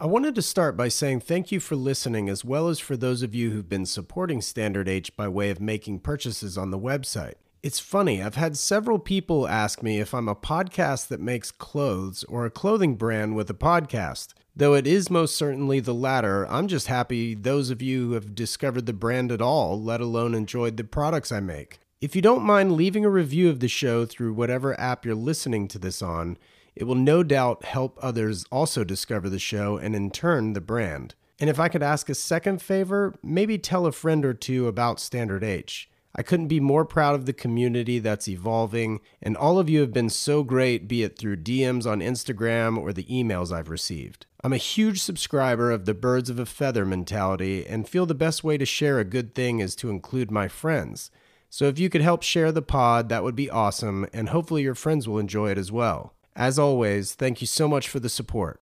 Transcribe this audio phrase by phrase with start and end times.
[0.00, 3.22] I wanted to start by saying thank you for listening, as well as for those
[3.22, 7.34] of you who've been supporting Standard H by way of making purchases on the website.
[7.62, 12.24] It's funny, I've had several people ask me if I'm a podcast that makes clothes
[12.24, 14.34] or a clothing brand with a podcast.
[14.56, 18.34] Though it is most certainly the latter, I'm just happy those of you who have
[18.34, 21.78] discovered the brand at all, let alone enjoyed the products I make.
[22.00, 25.68] If you don't mind leaving a review of the show through whatever app you're listening
[25.68, 26.36] to this on,
[26.76, 31.14] it will no doubt help others also discover the show and in turn the brand.
[31.40, 35.00] And if I could ask a second favor, maybe tell a friend or two about
[35.00, 35.88] Standard H.
[36.16, 39.92] I couldn't be more proud of the community that's evolving, and all of you have
[39.92, 44.26] been so great, be it through DMs on Instagram or the emails I've received.
[44.44, 48.44] I'm a huge subscriber of the birds of a feather mentality and feel the best
[48.44, 51.10] way to share a good thing is to include my friends.
[51.50, 54.74] So if you could help share the pod, that would be awesome, and hopefully your
[54.76, 56.14] friends will enjoy it as well.
[56.36, 58.60] As always, thank you so much for the support.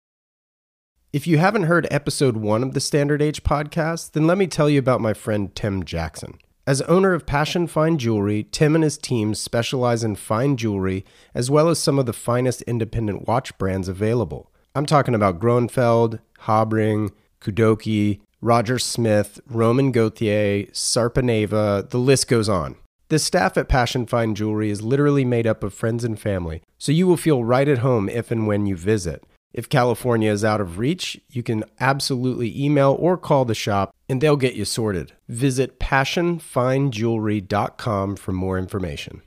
[1.12, 4.70] If you haven't heard episode one of the Standard H podcast, then let me tell
[4.70, 6.38] you about my friend Tim Jackson.
[6.68, 11.50] As owner of Passion Fine Jewelry, Tim and his team specialize in fine jewelry as
[11.50, 14.52] well as some of the finest independent watch brands available.
[14.76, 22.76] I'm talking about Grönefeld, Habring, Kudoke, Roger Smith, Romain Gauthier, Sarpaneva, the list goes on.
[23.08, 26.92] The staff at Passion Fine Jewelry is literally made up of friends and family, so
[26.92, 29.24] you will feel right at home if and when you visit.
[29.54, 34.20] If California is out of reach, you can absolutely email or call the shop and
[34.20, 35.14] they'll get you sorted.
[35.30, 39.22] Visit passionfinejewelry.com for more information.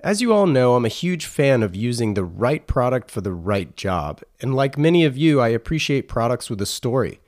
[0.00, 3.32] As you all know, I'm a huge fan of using the right product for the
[3.32, 7.20] right job, and like many of you, I appreciate products with a story.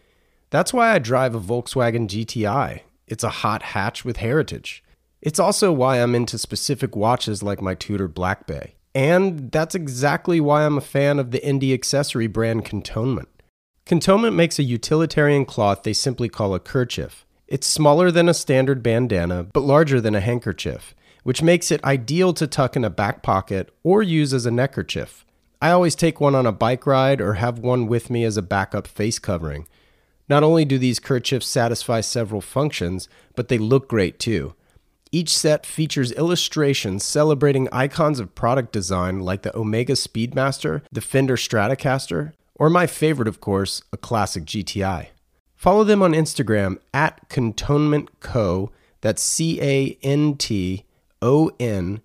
[0.50, 2.80] That's why I drive a Volkswagen GTI.
[3.06, 4.82] It's a hot hatch with heritage.
[5.22, 8.74] It's also why I'm into specific watches like my Tudor Black Bay.
[8.94, 13.28] And that's exactly why I'm a fan of the indie accessory brand Cantonment.
[13.84, 17.26] Cantonment makes a utilitarian cloth they simply call a kerchief.
[17.46, 22.32] It's smaller than a standard bandana, but larger than a handkerchief, which makes it ideal
[22.34, 25.26] to tuck in a back pocket or use as a neckerchief.
[25.60, 28.42] I always take one on a bike ride or have one with me as a
[28.42, 29.66] backup face covering.
[30.28, 34.54] Not only do these kerchiefs satisfy several functions, but they look great too.
[35.12, 41.36] Each set features illustrations celebrating icons of product design like the Omega Speedmaster, the Fender
[41.36, 45.08] Stratocaster, or my favorite, of course, a classic GTI.
[45.56, 48.70] Follow them on Instagram at Cantonment Co.
[49.00, 50.84] That's C A N T
[51.20, 52.02] O N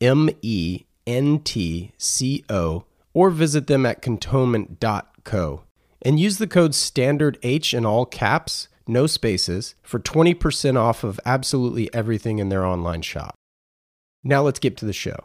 [0.00, 2.84] M E N T C O,
[3.14, 5.62] or visit them at cantonment.co.
[6.02, 11.92] And use the code STANDARDH in all caps no spaces, for 20% off of absolutely
[11.94, 13.34] everything in their online shop.
[14.22, 15.16] Now let's get to the show.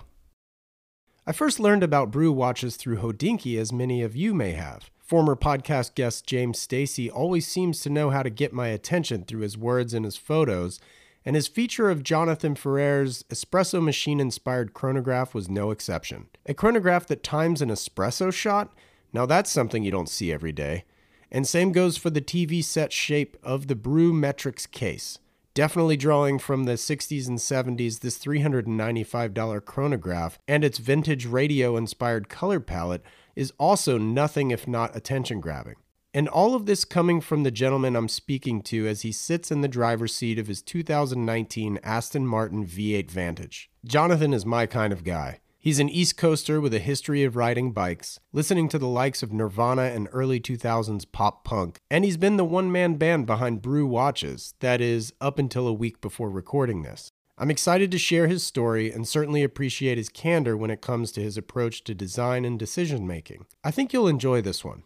[1.26, 4.90] I first learned about Brew watches through Hodinkee, as many of you may have.
[4.98, 9.42] Former podcast guest James Stacy always seems to know how to get my attention through
[9.42, 10.80] his words and his photos,
[11.26, 16.28] and his feature of Jonathan Ferrer's espresso machine inspired chronograph was no exception.
[16.46, 18.74] A chronograph that times an espresso shot?
[19.12, 20.86] Now that's something you don't see every day.
[21.32, 25.20] And same goes for the TV set shape of the Brew Metrics case.
[25.54, 32.30] Definitely drawing from the 60s and 70s, this $395 chronograph and its vintage radio inspired
[32.30, 33.02] color palette
[33.36, 35.76] is also nothing if not attention grabbing.
[36.14, 39.62] And all of this coming from the gentleman I'm speaking to as he sits in
[39.62, 43.70] the driver's seat of his 2019 Aston Martin V8 Vantage.
[43.86, 45.40] Jonathan is my kind of guy.
[45.68, 49.34] He's an East Coaster with a history of riding bikes, listening to the likes of
[49.34, 53.86] Nirvana and early 2000s pop punk, and he's been the one man band behind Brew
[53.86, 57.12] Watches, that is, up until a week before recording this.
[57.38, 61.22] I'm excited to share his story and certainly appreciate his candor when it comes to
[61.22, 63.46] his approach to design and decision making.
[63.62, 64.84] I think you'll enjoy this one.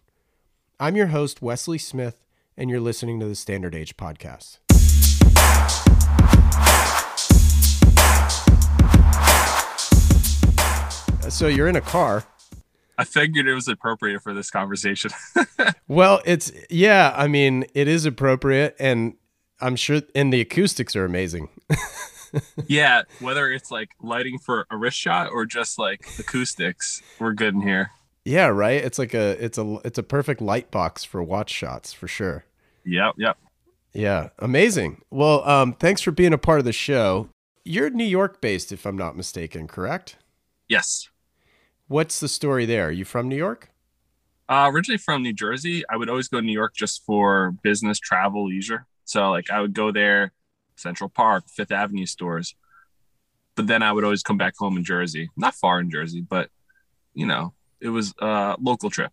[0.79, 2.25] I'm your host, Wesley Smith,
[2.57, 4.57] and you're listening to the Standard H Podcast.
[11.31, 12.25] So you're in a car.
[12.97, 15.11] I figured it was appropriate for this conversation.
[15.87, 19.15] well, it's yeah, I mean, it is appropriate and
[19.59, 21.49] I'm sure and the acoustics are amazing.
[22.67, 27.55] yeah, whether it's like lighting for a wrist shot or just like acoustics, we're good
[27.55, 27.91] in here.
[28.25, 28.83] Yeah, right?
[28.83, 32.45] It's like a it's a it's a perfect light box for watch shots for sure.
[32.85, 33.37] Yep, yep.
[33.93, 35.01] Yeah, amazing.
[35.09, 37.29] Well, um thanks for being a part of the show.
[37.63, 40.17] You're New York based if I'm not mistaken, correct?
[40.67, 41.09] Yes.
[41.91, 42.87] What's the story there?
[42.87, 43.69] Are you from New York?
[44.47, 45.83] Uh, originally from New Jersey.
[45.89, 48.85] I would always go to New York just for business, travel, leisure.
[49.03, 50.31] So like I would go there,
[50.77, 52.55] Central Park, Fifth Avenue stores.
[53.55, 55.31] But then I would always come back home in Jersey.
[55.35, 56.49] Not far in Jersey, but
[57.13, 59.11] you know, it was a local trip.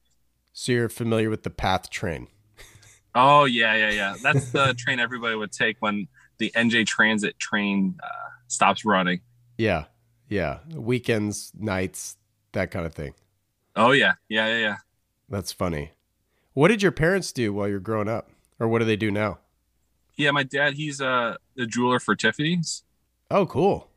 [0.53, 2.29] So you're familiar with the PATH train?
[3.13, 4.17] Oh yeah, yeah, yeah.
[4.23, 6.07] That's the train everybody would take when
[6.39, 9.23] the NJ Transit train uh, stops running.
[9.57, 9.87] Yeah,
[10.29, 10.59] yeah.
[10.73, 12.18] Weekends, nights,
[12.53, 13.15] that kind of thing.
[13.77, 14.77] Oh yeah, yeah, yeah, yeah.
[15.29, 15.93] That's funny.
[16.55, 19.39] What did your parents do while you're growing up, or what do they do now?
[20.17, 22.83] Yeah, my dad, he's a, a jeweler for Tiffany's.
[23.31, 23.89] Oh, cool.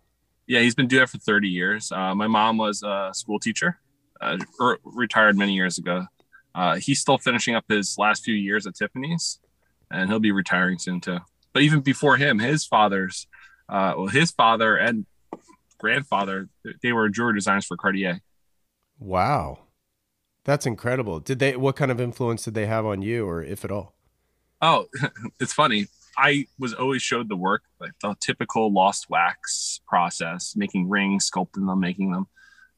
[0.45, 1.91] Yeah, he's been doing it for 30 years.
[1.91, 3.79] Uh, my mom was a school teacher,
[4.21, 6.05] uh, er, retired many years ago.
[6.53, 9.39] Uh, he's still finishing up his last few years at Tiffany's,
[9.89, 11.17] and he'll be retiring soon too.
[11.53, 13.25] But even before him, his father's,
[13.67, 15.05] uh, well, his father and
[15.79, 16.49] grandfather,
[16.83, 18.21] they were jewelry designers for Cartier.
[19.01, 19.57] Wow,
[20.45, 21.19] that's incredible.
[21.19, 21.57] Did they?
[21.57, 23.95] What kind of influence did they have on you, or if at all?
[24.61, 24.85] Oh,
[25.39, 25.87] it's funny.
[26.17, 31.65] I was always showed the work, like the typical lost wax process, making rings, sculpting
[31.65, 32.27] them, making them,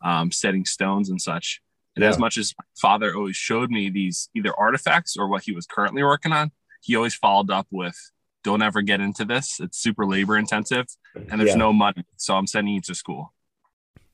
[0.02, 1.62] um, setting stones and such.
[1.98, 2.10] And yeah.
[2.10, 6.04] as much as father always showed me these either artifacts or what he was currently
[6.04, 7.98] working on, he always followed up with,
[8.46, 9.60] "Don't ever get into this.
[9.60, 10.86] It's super labor intensive,
[11.16, 11.58] and there's yeah.
[11.58, 12.06] no money.
[12.16, 13.34] So I'm sending you to school."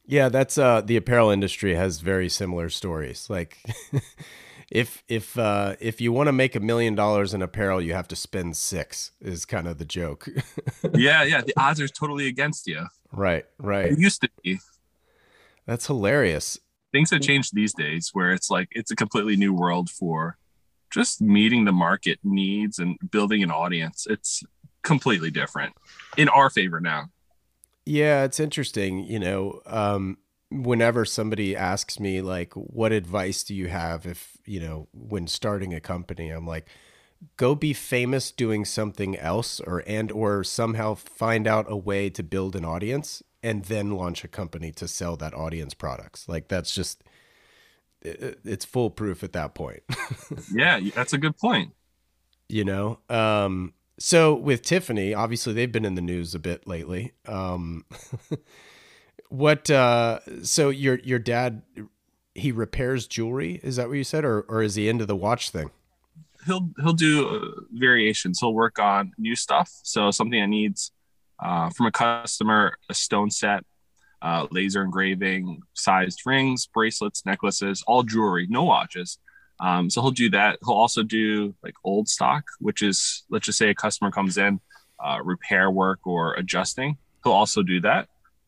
[0.10, 3.30] Yeah, that's uh, the apparel industry has very similar stories.
[3.30, 3.58] Like.
[4.72, 8.08] if if uh, if you want to make a million dollars in apparel, you have
[8.08, 9.12] to spend six.
[9.22, 10.28] Is kind of the joke.
[10.94, 11.42] yeah, yeah.
[11.42, 12.86] The odds are totally against you.
[13.12, 13.92] Right, right.
[13.92, 14.60] It used to be.
[15.66, 16.60] That's hilarious.
[16.92, 20.38] Things have changed these days, where it's like it's a completely new world for
[20.92, 24.08] just meeting the market needs and building an audience.
[24.10, 24.44] It's
[24.82, 25.74] completely different
[26.18, 27.10] in our favor now.
[27.90, 29.04] Yeah, it's interesting.
[29.04, 30.20] You know, um,
[30.52, 35.74] whenever somebody asks me like what advice do you have if you know when starting
[35.74, 36.30] a company?
[36.30, 36.68] I'm like
[37.36, 42.22] go be famous doing something else or and or somehow find out a way to
[42.22, 46.30] build an audience and then launch a company to sell that audience products.
[46.30, 47.04] Like that's just
[48.02, 49.82] it's foolproof at that point.
[50.54, 51.74] Yeah that's a good point.
[52.48, 57.14] You know um so with tiffany obviously they've been in the news a bit lately
[57.28, 57.86] um
[59.30, 59.70] What?
[59.70, 61.62] Uh, so your your dad,
[62.34, 63.60] he repairs jewelry.
[63.64, 65.70] Is that what you said, or or is he into the watch thing?
[66.46, 68.40] He'll he'll do uh, variations.
[68.40, 69.72] He'll work on new stuff.
[69.84, 70.92] So something that needs
[71.40, 73.64] uh, from a customer, a stone set,
[74.24, 79.20] uh, laser engraving, sized rings, bracelets, necklaces, all jewelry, no watches.
[79.60, 80.60] Um, so he'll do that.
[80.66, 84.60] He'll also do like old stock, which is let's just say a customer comes in,
[85.04, 86.98] uh, repair work or adjusting.
[87.24, 88.08] He'll also do that.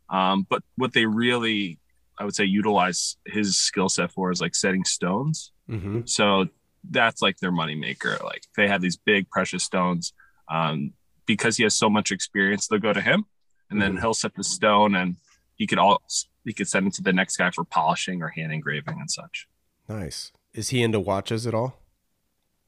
[0.09, 1.79] Um, but what they really,
[2.17, 5.51] I would say, utilize his skill set for is like setting stones.
[5.69, 6.01] Mm-hmm.
[6.05, 6.47] So
[6.89, 8.23] that's like their moneymaker.
[8.23, 10.13] Like they have these big precious stones.
[10.49, 10.93] Um,
[11.25, 13.25] because he has so much experience, they'll go to him,
[13.69, 13.95] and mm-hmm.
[13.95, 15.15] then he'll set the stone, and
[15.55, 16.01] he could all
[16.43, 19.47] he could send it to the next guy for polishing or hand engraving and such.
[19.87, 20.31] Nice.
[20.53, 21.79] Is he into watches at all?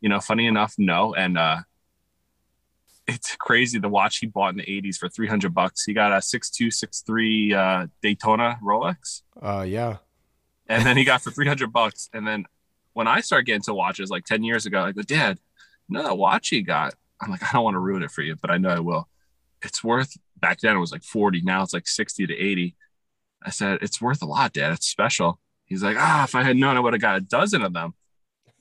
[0.01, 1.13] You know, funny enough, no.
[1.13, 1.57] And uh,
[3.07, 5.83] it's crazy the watch he bought in the 80s for 300 bucks.
[5.83, 9.21] He got a 6263 uh, Daytona Rolex.
[9.41, 9.97] Uh, yeah.
[10.68, 12.09] And then he got for 300 bucks.
[12.13, 12.45] And then
[12.94, 15.39] when I started getting to watches like 10 years ago, I go, Dad,
[15.88, 16.94] you know that watch he got?
[17.19, 19.07] I'm like, I don't want to ruin it for you, but I know I will.
[19.62, 21.41] It's worth, back then it was like 40.
[21.41, 22.75] Now it's like 60 to 80.
[23.41, 24.74] I said, It's worth a lot, Dad.
[24.74, 25.39] It's special.
[25.74, 27.96] He's like, Ah, if I had known, I would have got a dozen of them.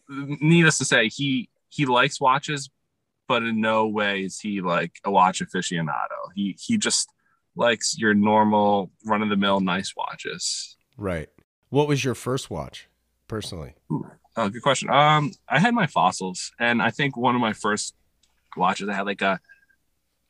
[0.09, 2.70] Needless to say, he he likes watches,
[3.29, 6.32] but in no way is he like a watch aficionado.
[6.34, 7.08] He he just
[7.55, 10.77] likes your normal run of the mill nice watches.
[10.96, 11.29] Right.
[11.69, 12.89] What was your first watch,
[13.29, 13.75] personally?
[13.91, 14.91] Ooh, oh, good question.
[14.91, 17.94] Um, I had my fossils, and I think one of my first
[18.56, 19.39] watches, I had like a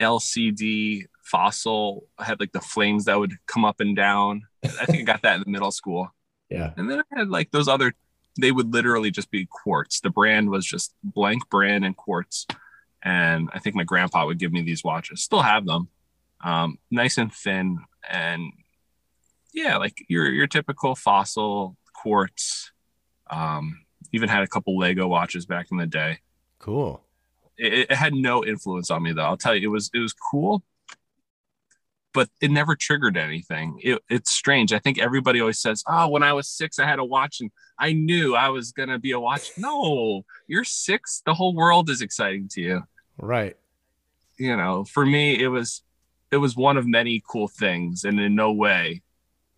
[0.00, 2.06] LCD fossil.
[2.18, 4.42] I had like the flames that would come up and down.
[4.64, 6.10] I think I got that in the middle school.
[6.52, 6.72] Yeah.
[6.76, 7.94] And then I had like those other.
[8.40, 10.00] They would literally just be quartz.
[10.00, 12.46] The brand was just blank brand and quartz
[13.02, 15.22] and I think my grandpa would give me these watches.
[15.22, 15.88] Still have them,
[16.42, 17.78] um, nice and thin,
[18.08, 18.52] and
[19.52, 22.70] yeah, like your your typical fossil quartz.
[23.30, 26.18] Um, even had a couple Lego watches back in the day.
[26.58, 27.02] Cool.
[27.56, 29.22] It, it had no influence on me though.
[29.22, 30.62] I'll tell you, it was it was cool,
[32.12, 33.78] but it never triggered anything.
[33.82, 34.72] It, it's strange.
[34.72, 37.50] I think everybody always says, "Oh, when I was six, I had a watch and
[37.78, 41.22] I knew I was gonna be a watch." No, you're six.
[41.24, 42.82] The whole world is exciting to you.
[43.18, 43.56] Right.
[44.38, 45.82] You know, for me, it was
[46.30, 49.02] it was one of many cool things, and in no way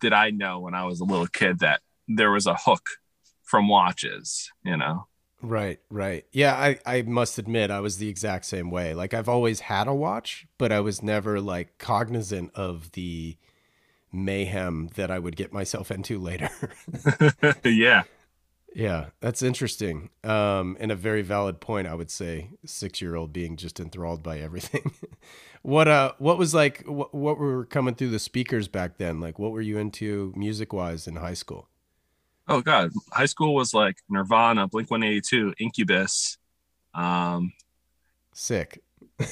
[0.01, 2.85] did I know when I was a little kid that there was a hook
[3.43, 4.51] from watches.
[4.63, 5.07] You know.
[5.45, 6.25] Right, right.
[6.31, 8.95] Yeah, I, I must admit I was the exact same way.
[8.95, 13.37] Like I've always had a watch, but I was never like cognizant of the
[14.11, 16.49] mayhem that I would get myself into later.
[17.63, 18.03] yeah.
[18.73, 20.09] Yeah, that's interesting.
[20.23, 22.49] Um, and a very valid point, I would say.
[22.65, 24.91] Six year old being just enthralled by everything.
[25.61, 26.83] what uh, what was like?
[26.85, 29.21] What, what were coming through the speakers back then?
[29.21, 31.69] Like, what were you into music wise in high school?
[32.47, 36.37] Oh God, high school was like Nirvana, Blink One Eighty Two, Incubus.
[36.93, 37.53] Um,
[38.33, 38.81] Sick.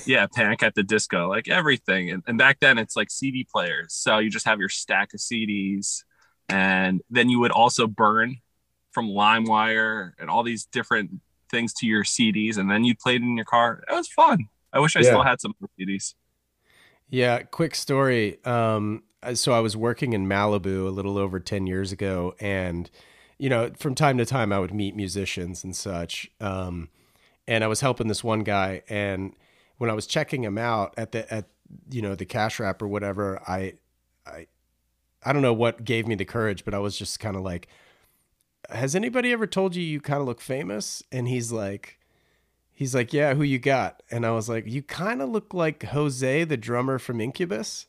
[0.05, 2.09] yeah, Panic at the Disco, like everything.
[2.09, 3.93] And, and back then, it's like CD players.
[3.93, 6.03] So you just have your stack of CDs,
[6.49, 8.37] and then you would also burn
[8.91, 11.11] from LimeWire and all these different
[11.49, 13.83] things to your CDs, and then you played in your car.
[13.89, 14.47] It was fun.
[14.71, 15.05] I wish I yeah.
[15.07, 16.15] still had some CDs.
[17.09, 18.43] Yeah, quick story.
[18.43, 19.03] Um,
[19.33, 22.89] so I was working in Malibu a little over 10 years ago and
[23.39, 26.31] you know, from time to time I would meet musicians and such.
[26.39, 26.89] Um,
[27.47, 29.35] and I was helping this one guy and
[29.77, 31.47] when I was checking him out at the at
[31.89, 33.73] you know, the cash wrap or whatever, I
[34.25, 34.47] I
[35.25, 37.67] I don't know what gave me the courage, but I was just kind of like
[38.69, 41.03] has anybody ever told you you kind of look famous?
[41.11, 41.99] And he's like,
[42.71, 44.01] he's like, yeah, who you got?
[44.09, 47.87] And I was like, you kind of look like Jose, the drummer from Incubus.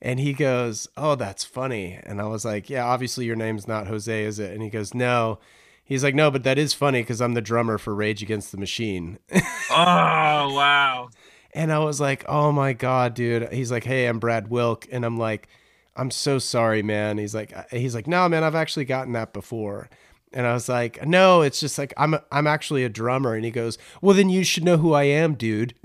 [0.00, 1.98] And he goes, oh, that's funny.
[2.04, 4.52] And I was like, yeah, obviously your name's not Jose, is it?
[4.52, 5.38] And he goes, no.
[5.84, 8.58] He's like, no, but that is funny because I'm the drummer for Rage Against the
[8.58, 9.18] Machine.
[9.32, 11.08] oh, wow.
[11.52, 13.52] And I was like, oh my God, dude.
[13.52, 14.86] He's like, hey, I'm Brad Wilk.
[14.92, 15.48] And I'm like,
[15.96, 17.18] I'm so sorry, man.
[17.18, 19.88] He's like, he's like, no, man, I've actually gotten that before.
[20.32, 23.34] And I was like, no, it's just like I'm I'm actually a drummer.
[23.34, 25.74] And he goes, well, then you should know who I am, dude.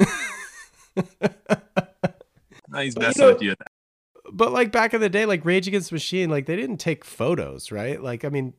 [2.76, 3.56] he's messing you know, with you.
[4.34, 7.72] But like back in the day, like Rage Against Machine, like they didn't take photos,
[7.72, 8.02] right?
[8.02, 8.54] Like I mean,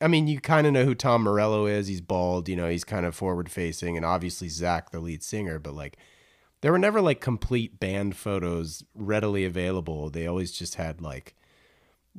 [0.00, 1.86] I mean, you kind of know who Tom Morello is.
[1.86, 5.60] He's bald, you know, he's kind of forward facing, and obviously Zack, the lead singer.
[5.60, 5.96] But like,
[6.60, 10.10] there were never like complete band photos readily available.
[10.10, 11.36] They always just had like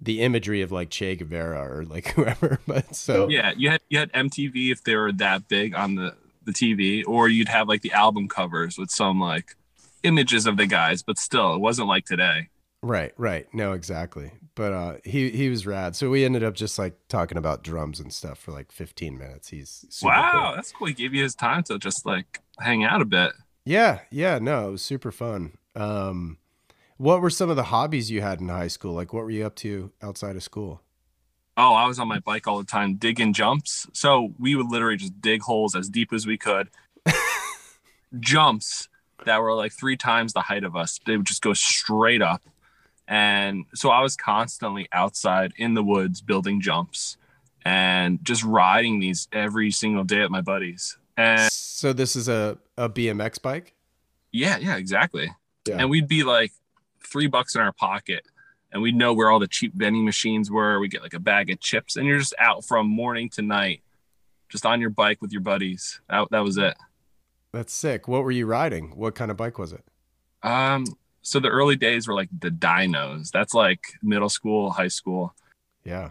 [0.01, 2.59] the imagery of like Che Guevara or like whoever.
[2.65, 6.15] But so yeah, you had you had MTV if they were that big on the
[6.45, 9.55] the TV, or you'd have like the album covers with some like
[10.03, 12.47] images of the guys, but still, it wasn't like today.
[12.81, 13.47] Right, right.
[13.53, 14.31] No, exactly.
[14.55, 15.95] But uh, he he was rad.
[15.95, 19.49] So we ended up just like talking about drums and stuff for like 15 minutes.
[19.49, 20.55] He's wow, cool.
[20.55, 20.87] that's cool.
[20.87, 23.33] He gave you his time to just like hang out a bit.
[23.65, 24.39] Yeah, yeah.
[24.39, 25.57] No, it was super fun.
[25.75, 26.37] Um,
[26.97, 28.93] what were some of the hobbies you had in high school?
[28.93, 30.81] Like, what were you up to outside of school?
[31.55, 33.87] Oh, I was on my bike all the time, digging jumps.
[33.91, 36.69] So we would literally just dig holes as deep as we could.
[38.19, 38.87] jumps
[39.25, 40.99] that were like three times the height of us.
[41.05, 42.41] They would just go straight up.
[43.09, 47.17] And so I was constantly outside in the woods building jumps
[47.65, 50.95] and just riding these every single day at my buddies.
[51.17, 53.73] And so this is a, a BMX bike?
[54.31, 55.31] Yeah, yeah, exactly.
[55.67, 55.77] Yeah.
[55.79, 56.51] And we'd be like
[57.03, 58.23] three bucks in our pocket
[58.71, 60.79] and we'd know where all the cheap vending machines were.
[60.79, 63.81] We get like a bag of chips and you're just out from morning to night,
[64.49, 65.99] just on your bike with your buddies.
[66.11, 66.77] That, that was it.
[67.51, 68.07] That's sick.
[68.07, 68.95] What were you riding?
[68.95, 69.83] What kind of bike was it?
[70.43, 70.85] Um,
[71.21, 73.31] so the early days were like the Dynos.
[73.31, 75.33] That's like middle school, high school.
[75.83, 76.09] Yeah.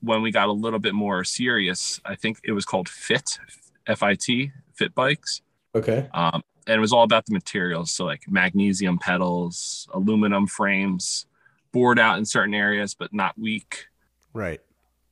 [0.00, 3.38] When we got a little bit more serious, I think it was called Fit,
[3.86, 5.42] F I T, Fit bikes.
[5.74, 6.08] Okay.
[6.12, 7.90] Um, and it was all about the materials.
[7.90, 11.26] So like magnesium pedals, aluminum frames,
[11.72, 13.86] bored out in certain areas, but not weak.
[14.32, 14.60] Right.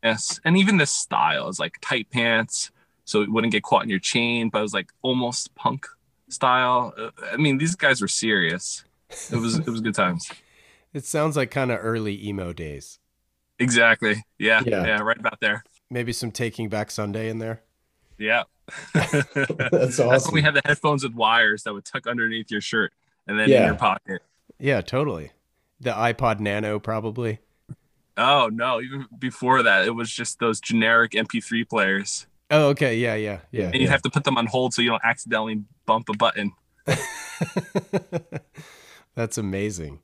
[0.02, 0.40] Yes.
[0.44, 2.70] And even the style is like tight pants.
[3.04, 5.86] So it wouldn't get caught in your chain, but it was like almost punk
[6.28, 6.94] style.
[6.96, 8.84] Uh, I mean, these guys were serious.
[9.32, 10.30] It was, it was good times.
[10.92, 12.98] It sounds like kind of early emo days.
[13.60, 14.24] Exactly.
[14.40, 14.84] Yeah, yeah.
[14.84, 15.00] Yeah.
[15.02, 15.62] Right about there.
[15.88, 17.62] Maybe some Taking Back Sunday in there.
[18.18, 18.42] Yeah.
[18.94, 20.08] That's awesome.
[20.08, 22.92] That's when we had the headphones with wires that would tuck underneath your shirt
[23.28, 23.60] and then yeah.
[23.60, 24.22] in your pocket.
[24.58, 25.30] Yeah, totally.
[25.80, 27.38] The iPod Nano, probably.
[28.16, 28.80] Oh no!
[28.80, 32.26] Even before that, it was just those generic MP3 players.
[32.50, 32.96] Oh, okay.
[32.96, 33.66] Yeah, yeah, yeah.
[33.66, 33.90] And you yeah.
[33.90, 36.52] have to put them on hold so you don't accidentally bump a button.
[39.14, 40.00] That's amazing.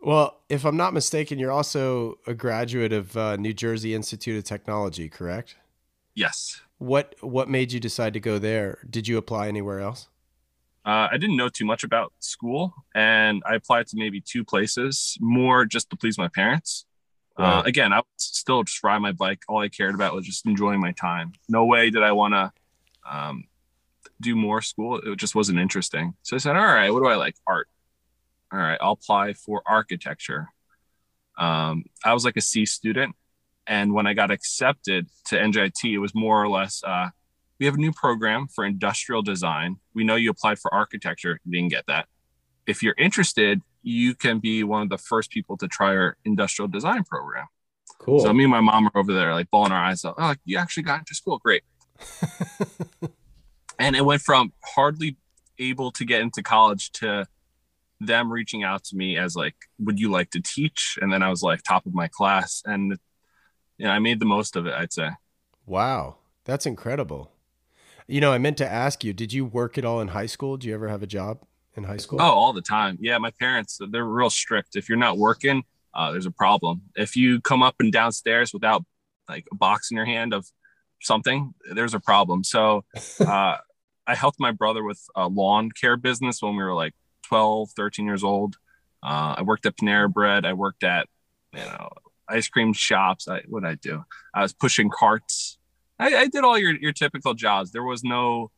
[0.00, 4.44] Well, if I'm not mistaken, you're also a graduate of uh, New Jersey Institute of
[4.44, 5.56] Technology, correct?
[6.14, 6.60] Yes.
[6.78, 8.78] What What made you decide to go there?
[8.88, 10.08] Did you apply anywhere else?
[10.84, 15.16] Uh, I didn't know too much about school, and I applied to maybe two places,
[15.18, 16.84] more just to please my parents.
[17.38, 17.58] Uh, right.
[17.60, 19.42] Uh, again, I was still just ride my bike.
[19.48, 21.32] All I cared about was just enjoying my time.
[21.48, 22.52] No way did I want to
[23.10, 23.44] um,
[24.20, 24.98] do more school.
[24.98, 26.14] It just wasn't interesting.
[26.22, 27.36] So I said, "All right, what do I like?
[27.46, 27.68] Art.
[28.54, 30.48] All right, I'll apply for architecture."
[31.36, 33.16] Um, I was like a C student,
[33.66, 37.08] and when I got accepted to NJIT, it was more or less uh,
[37.58, 39.76] we have a new program for industrial design.
[39.94, 42.06] We know you applied for architecture, you didn't get that.
[42.66, 46.68] If you're interested, you can be one of the first people to try our industrial
[46.68, 47.46] design program.
[47.98, 48.20] Cool.
[48.20, 50.14] So me and my mom are over there like bawling our eyes out.
[50.18, 51.38] Oh, you actually got into school.
[51.38, 51.62] Great.
[53.78, 55.16] and it went from hardly
[55.58, 57.26] able to get into college to
[58.06, 60.98] them reaching out to me as like, would you like to teach?
[61.00, 62.62] And then I was like top of my class.
[62.64, 62.98] And
[63.78, 65.10] you know, I made the most of it, I'd say.
[65.66, 66.16] Wow.
[66.44, 67.32] That's incredible.
[68.06, 70.56] You know, I meant to ask you, did you work at all in high school?
[70.56, 71.40] Do you ever have a job
[71.74, 72.20] in high school?
[72.20, 72.98] Oh, all the time.
[73.00, 74.76] Yeah, my parents, they're real strict.
[74.76, 76.82] If you're not working, uh, there's a problem.
[76.96, 78.84] If you come up and downstairs without
[79.28, 80.46] like a box in your hand of
[81.00, 82.44] something, there's a problem.
[82.44, 82.84] So
[83.20, 83.56] uh,
[84.06, 86.94] I helped my brother with a lawn care business when we were like
[87.28, 88.56] 12, 13 years old.
[89.02, 90.46] Uh, I worked at Panera Bread.
[90.46, 91.08] I worked at,
[91.52, 91.88] you know,
[92.28, 93.28] ice cream shops.
[93.28, 94.04] I, what did I do?
[94.34, 95.58] I was pushing carts.
[95.98, 97.70] I, I did all your, your typical jobs.
[97.70, 98.50] There was no,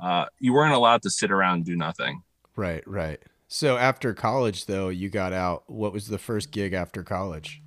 [0.00, 2.22] uh, you weren't allowed to sit around and do nothing.
[2.56, 3.20] Right, right.
[3.48, 5.64] So after college, though, you got out.
[5.66, 7.62] What was the first gig after college?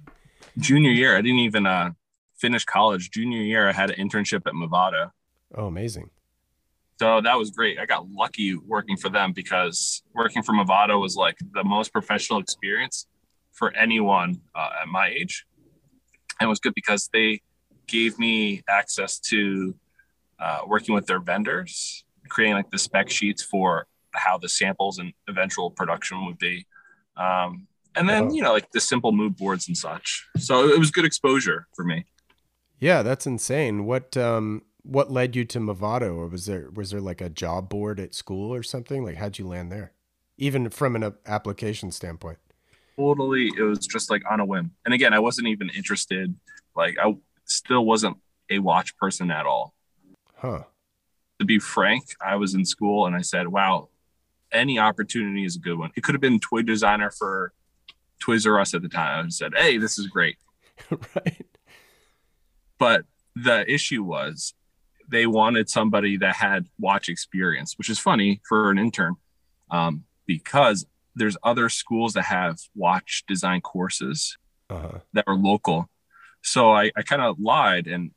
[0.57, 1.91] Junior year, I didn't even uh,
[2.35, 3.12] finish college.
[3.12, 5.12] Junior year, I had an internship at Movado.
[5.53, 6.09] Oh, amazing.
[6.97, 7.77] So that was great.
[7.77, 12.39] I got lucky working for them because working for Movado was like the most professional
[12.39, 13.07] experience
[13.51, 15.45] for anyone uh, at my age.
[16.39, 17.41] And it was good because they
[17.87, 19.75] gave me access to
[20.39, 25.13] uh, working with their vendors, creating like the spec sheets for how the samples and
[25.27, 26.65] eventual production would be.
[27.17, 30.25] Um, and then, you know, like the simple mood boards and such.
[30.37, 32.05] So it was good exposure for me.
[32.79, 33.85] Yeah, that's insane.
[33.85, 37.69] What um what led you to Movado or was there was there like a job
[37.69, 39.03] board at school or something?
[39.03, 39.93] Like how'd you land there?
[40.37, 42.37] Even from an application standpoint.
[42.97, 44.71] Totally, it was just like on a whim.
[44.85, 46.35] And again, I wasn't even interested.
[46.75, 47.15] Like I
[47.45, 48.17] still wasn't
[48.49, 49.73] a watch person at all.
[50.35, 50.63] Huh.
[51.39, 53.89] To be frank, I was in school and I said, "Wow,
[54.51, 55.91] any opportunity is a good one.
[55.95, 57.51] It could have been toy designer for
[58.19, 59.25] Toys R Us at the time.
[59.25, 60.37] I said, "Hey, this is great."
[60.89, 61.45] right.
[62.77, 64.53] But the issue was
[65.09, 69.15] they wanted somebody that had watch experience, which is funny for an intern,
[69.71, 74.37] um, because there's other schools that have watch design courses
[74.70, 75.00] uh-huh.
[75.13, 75.89] that are local.
[76.41, 78.11] So I, I kind of lied and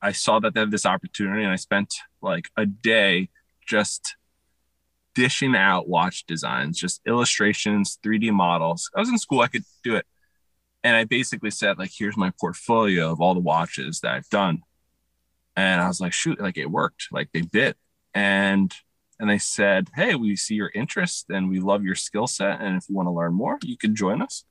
[0.00, 3.30] I saw that they had this opportunity, and I spent like a day
[3.66, 4.16] just
[5.14, 8.90] dishing out watch designs, just illustrations, 3D models.
[8.94, 10.06] I was in school, I could do it.
[10.84, 14.62] And I basically said, like, here's my portfolio of all the watches that I've done.
[15.58, 17.08] And I was like, shoot, like it worked.
[17.10, 17.76] Like they bit.
[18.14, 18.72] And
[19.18, 22.60] and they said, Hey, we see your interest and we love your skill set.
[22.60, 24.44] And if you want to learn more, you can join us.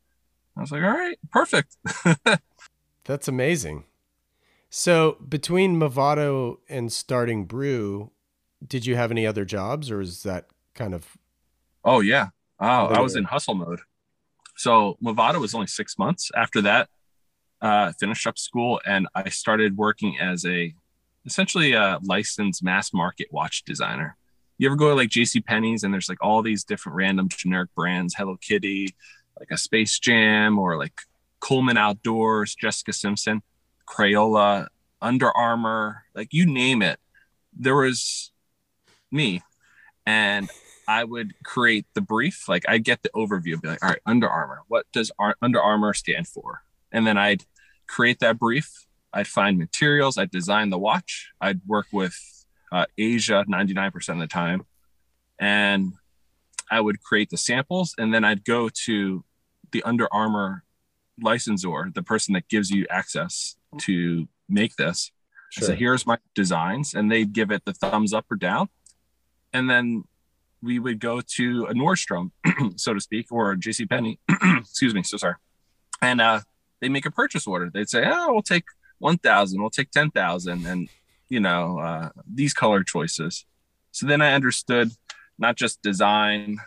[0.57, 1.77] I was like, all right, perfect.
[3.05, 3.85] That's amazing.
[4.69, 8.11] So between Movado and starting Brew,
[8.67, 11.15] did you have any other jobs or is that kind of.
[11.85, 12.29] Oh yeah.
[12.59, 13.79] Oh, I was in hustle mode.
[14.57, 16.31] So Movado was only six months.
[16.35, 16.89] After that,
[17.61, 20.73] uh, finished up school and I started working as a
[21.27, 24.17] essentially a licensed mass market watch designer.
[24.57, 25.41] You ever go to like J.C.
[25.41, 28.95] Penney's and there's like all these different random generic brands, Hello Kitty,
[29.37, 30.93] like a Space Jam, or like
[31.39, 33.43] Coleman Outdoors, Jessica Simpson,
[33.87, 34.67] Crayola,
[35.01, 36.99] Under Armour, like you name it.
[37.53, 38.31] There was
[39.11, 39.43] me,
[40.05, 40.49] and
[40.87, 42.47] I would create the brief.
[42.47, 44.63] Like I'd get the overview, be like, all right, Under Armour.
[44.67, 46.63] What does Ar- Under Armour stand for?
[46.91, 47.43] And then I'd
[47.85, 48.86] create that brief.
[49.13, 50.17] I'd find materials.
[50.17, 51.31] I'd design the watch.
[51.41, 52.15] I'd work with
[52.71, 54.65] uh, Asia 99% of the time.
[55.39, 55.93] And
[56.69, 57.95] I would create the samples.
[57.97, 59.23] And then I'd go to
[59.71, 60.63] the Under Armour
[61.21, 65.11] licensor, the person that gives you access to make this.
[65.49, 65.69] Sure.
[65.69, 66.93] So here's my designs.
[66.93, 68.69] And they'd give it the thumbs up or down.
[69.53, 70.03] And then
[70.61, 72.31] we would go to a Nordstrom,
[72.75, 74.19] so to speak, or a JC Penney.
[74.59, 75.35] excuse me, so sorry.
[76.01, 76.41] And uh,
[76.81, 77.69] they make a purchase order.
[77.73, 78.65] They'd say, "Oh, we'll take
[78.99, 80.89] one thousand, we'll take ten thousand, and
[81.29, 83.45] you know uh, these color choices."
[83.91, 84.91] So then I understood
[85.37, 86.57] not just design,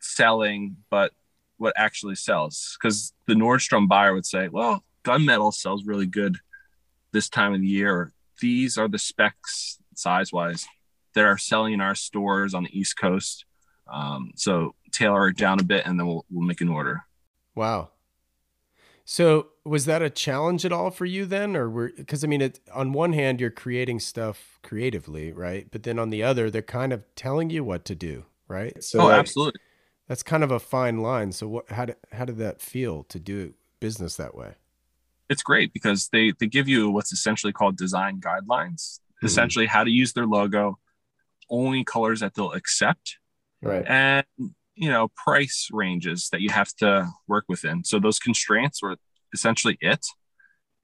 [0.00, 1.12] selling, but
[1.58, 2.76] what actually sells.
[2.80, 6.36] Because the Nordstrom buyer would say, "Well, gunmetal sells really good
[7.12, 8.12] this time of the year.
[8.40, 10.66] These are the specs size wise."
[11.16, 13.46] that are selling in our stores on the East Coast.
[13.90, 17.02] Um, so tailor it down a bit, and then we'll we'll make an order.
[17.54, 17.90] Wow.
[19.08, 22.42] So was that a challenge at all for you then, or were because I mean,
[22.42, 25.68] it, on one hand you're creating stuff creatively, right?
[25.70, 28.82] But then on the other, they're kind of telling you what to do, right?
[28.82, 29.60] So oh, like, absolutely.
[30.08, 31.30] That's kind of a fine line.
[31.30, 31.70] So what?
[31.70, 34.54] How did how did that feel to do business that way?
[35.30, 38.98] It's great because they they give you what's essentially called design guidelines.
[38.98, 39.26] Mm-hmm.
[39.26, 40.80] Essentially, how to use their logo,
[41.48, 43.18] only colors that they'll accept.
[43.62, 43.84] Right.
[43.86, 44.26] And
[44.76, 47.82] you know, price ranges that you have to work within.
[47.82, 48.96] So those constraints were
[49.32, 50.04] essentially it.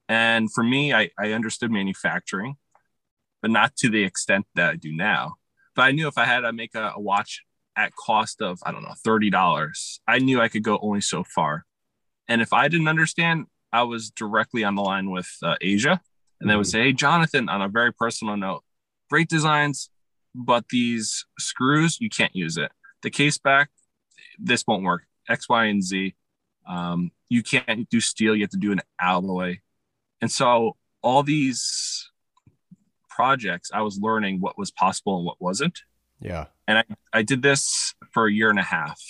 [0.09, 2.55] And for me, I, I understood manufacturing,
[3.41, 5.35] but not to the extent that I do now.
[5.75, 7.41] But I knew if I had to make a, a watch
[7.75, 11.65] at cost of, I don't know, $30, I knew I could go only so far.
[12.27, 16.01] And if I didn't understand, I was directly on the line with uh, Asia.
[16.41, 16.71] And they would mm-hmm.
[16.71, 18.63] say, Hey, Jonathan, on a very personal note,
[19.09, 19.89] great designs,
[20.35, 22.71] but these screws, you can't use it.
[23.01, 23.69] The case back,
[24.39, 25.03] this won't work.
[25.29, 26.15] X, Y, and Z.
[26.67, 29.59] Um, you can't do steel, you have to do an alloy.
[30.21, 32.09] And so all these
[33.09, 35.81] projects, I was learning what was possible and what wasn't.
[36.19, 36.45] Yeah.
[36.67, 39.01] And I, I did this for a year and a half.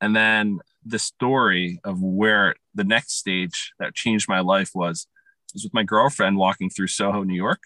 [0.00, 5.06] And then the story of where the next stage that changed my life was
[5.52, 7.62] was with my girlfriend walking through Soho, New York,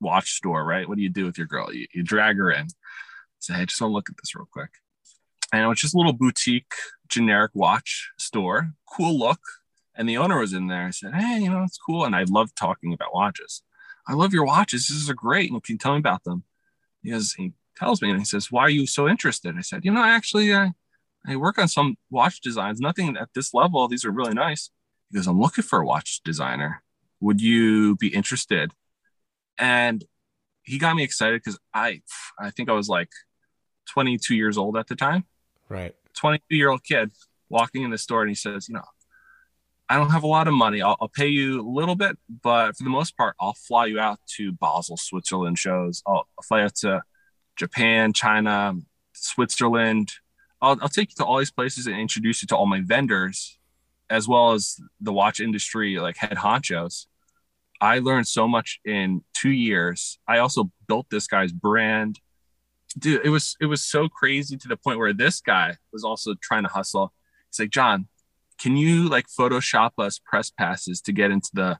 [0.00, 0.88] watch store, right?
[0.88, 1.72] What do you do with your girl?
[1.72, 2.68] You, you drag her in.
[3.38, 4.70] Say, hey, I just want to look at this real quick.
[5.52, 6.72] And it was just a little boutique
[7.08, 9.40] generic watch store, cool look.
[9.96, 10.86] And the owner was in there.
[10.86, 12.04] I said, Hey, you know, it's cool.
[12.04, 13.62] And I love talking about watches.
[14.06, 14.88] I love your watches.
[14.88, 15.50] This is great.
[15.50, 16.44] And can you tell me about them?
[17.02, 19.56] He goes, he tells me and he says, Why are you so interested?
[19.56, 20.72] I said, You know, actually, I,
[21.26, 23.86] I work on some watch designs, nothing at this level.
[23.88, 24.70] These are really nice.
[25.10, 26.82] He goes, I'm looking for a watch designer.
[27.20, 28.72] Would you be interested?
[29.58, 30.04] And
[30.62, 32.02] he got me excited because I
[32.38, 33.10] I think I was like
[33.90, 35.24] 22 years old at the time.
[35.70, 35.94] Right.
[36.14, 37.12] 22 year old kid
[37.48, 38.84] walking in the store and he says, you know,
[39.88, 40.82] I don't have a lot of money.
[40.82, 43.98] I'll, I'll, pay you a little bit, but for the most part, I'll fly you
[43.98, 46.02] out to Basel, Switzerland shows.
[46.06, 47.02] I'll, I'll fly out to
[47.56, 48.74] Japan, China,
[49.14, 50.12] Switzerland.
[50.60, 53.58] I'll, I'll take you to all these places and introduce you to all my vendors,
[54.08, 57.06] as well as the watch industry, like head honchos.
[57.80, 60.18] I learned so much in two years.
[60.28, 62.20] I also built this guy's brand
[62.98, 66.34] dude, it was it was so crazy to the point where this guy was also
[66.40, 67.12] trying to hustle.
[67.50, 68.08] He's like, John,
[68.58, 71.78] can you like Photoshop us press passes to get into the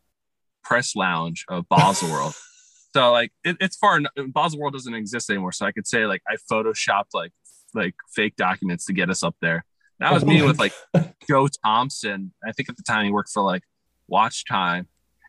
[0.63, 2.39] press lounge of Baselworld?
[2.95, 5.53] so like it, it's far Baselworld doesn't exist anymore.
[5.53, 7.33] So I could say like I photoshopped like
[7.75, 9.65] like fake documents to get us up there.
[9.99, 10.73] That was me with like
[11.29, 12.33] Joe Thompson.
[12.45, 13.63] I think at the time he worked for like
[14.11, 14.87] WatchTime.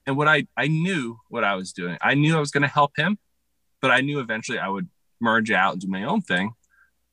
[0.07, 1.97] And what I I knew what I was doing.
[2.01, 3.17] I knew I was going to help him,
[3.81, 4.87] but I knew eventually I would
[5.21, 6.53] merge out and do my own thing.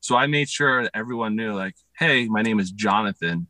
[0.00, 3.48] So I made sure everyone knew, like, hey, my name is Jonathan,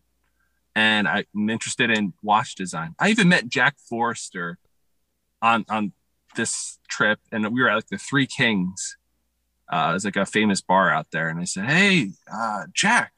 [0.75, 2.95] and I'm interested in watch design.
[2.99, 4.59] I even met Jack Forster
[5.43, 5.93] on on
[6.37, 8.97] this trip, and we were at like the Three Kings.
[9.71, 13.13] Uh, it's like a famous bar out there, and I said, "Hey, uh, Jack,"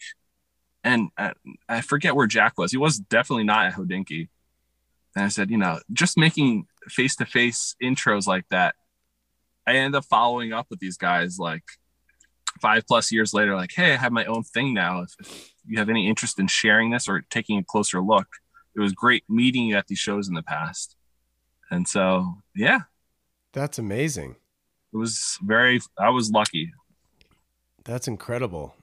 [0.82, 1.32] and uh,
[1.68, 2.72] I forget where Jack was.
[2.72, 4.28] He was definitely not at Hodinkee.
[5.16, 8.74] And I said, you know, just making face to face intros like that
[9.66, 11.62] I end up following up with these guys like
[12.60, 15.02] five plus years later, like, hey, I have my own thing now.
[15.02, 18.26] If, if, you have any interest in sharing this or taking a closer look,
[18.74, 20.96] it was great meeting you at these shows in the past.
[21.70, 22.80] And so, yeah.
[23.52, 24.36] That's amazing.
[24.92, 26.72] It was very, I was lucky.
[27.84, 28.74] That's incredible.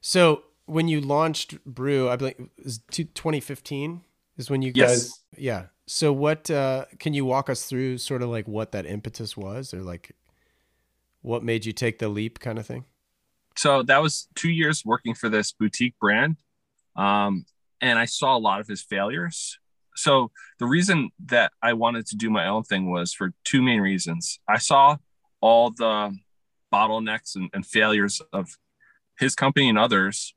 [0.00, 4.02] So, when you launched Brew, I believe it was 2015
[4.36, 5.38] is when you guys, yes.
[5.38, 5.64] yeah.
[5.88, 9.72] So what uh, can you walk us through sort of like what that impetus was
[9.72, 10.14] or like
[11.22, 12.84] what made you take the leap kind of thing?
[13.56, 16.36] So that was two years working for this boutique brand.
[16.94, 17.46] Um,
[17.80, 19.58] and I saw a lot of his failures.
[19.96, 23.80] So the reason that I wanted to do my own thing was for two main
[23.80, 24.40] reasons.
[24.46, 24.98] I saw
[25.40, 26.14] all the
[26.70, 28.58] bottlenecks and, and failures of
[29.18, 30.34] his company and others.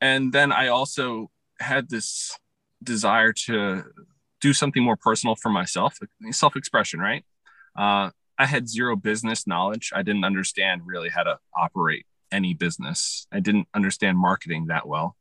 [0.00, 2.36] And then I also had this
[2.82, 3.84] desire to
[4.42, 5.98] do something more personal for myself,
[6.32, 7.24] self expression, right?
[7.78, 9.92] Uh, I had zero business knowledge.
[9.94, 13.26] I didn't understand really how to operate any business.
[13.32, 15.16] I didn't understand marketing that well,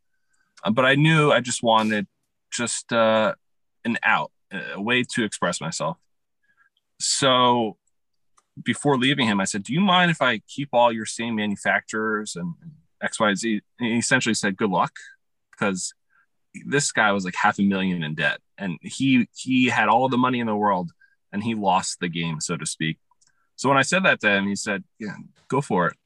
[0.64, 2.08] uh, but I knew I just wanted
[2.52, 3.36] just uh,
[3.86, 5.98] an out, a way to express myself.
[7.00, 7.78] So
[8.62, 12.36] before leaving him, I said, "Do you mind if I keep all your same manufacturers
[12.36, 12.56] and
[13.02, 14.94] X, Y, Z?" And he essentially said, "Good luck,"
[15.52, 15.94] because
[16.66, 20.18] this guy was like half a million in debt and he he had all the
[20.18, 20.92] money in the world
[21.32, 22.98] and he lost the game so to speak.
[23.56, 25.16] So when i said that to him he said yeah
[25.48, 25.98] go for it.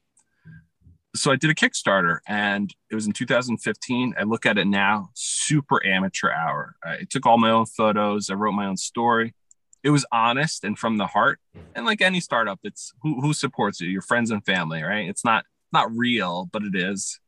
[1.14, 5.10] So i did a kickstarter and it was in 2015 i look at it now
[5.14, 6.76] super amateur hour.
[6.84, 9.34] I took all my own photos i wrote my own story.
[9.82, 11.38] It was honest and from the heart.
[11.74, 13.88] And like any startup it's who, who supports you?
[13.88, 15.08] Your friends and family right?
[15.08, 17.18] It's not not real but it is.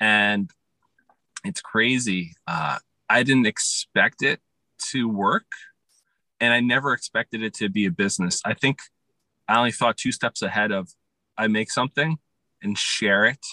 [0.00, 0.50] And
[1.44, 2.34] it's crazy.
[2.46, 2.78] Uh,
[3.08, 4.40] I didn't expect it
[4.90, 5.46] to work,
[6.40, 8.40] and I never expected it to be a business.
[8.44, 8.78] I think
[9.48, 10.88] I only thought two steps ahead of
[11.36, 12.18] I make something
[12.62, 13.44] and share it,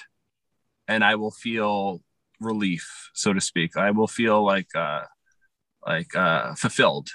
[0.87, 2.01] and I will feel
[2.39, 3.75] relief, so to speak.
[3.77, 5.03] I will feel like uh,
[5.85, 7.09] like uh, fulfilled.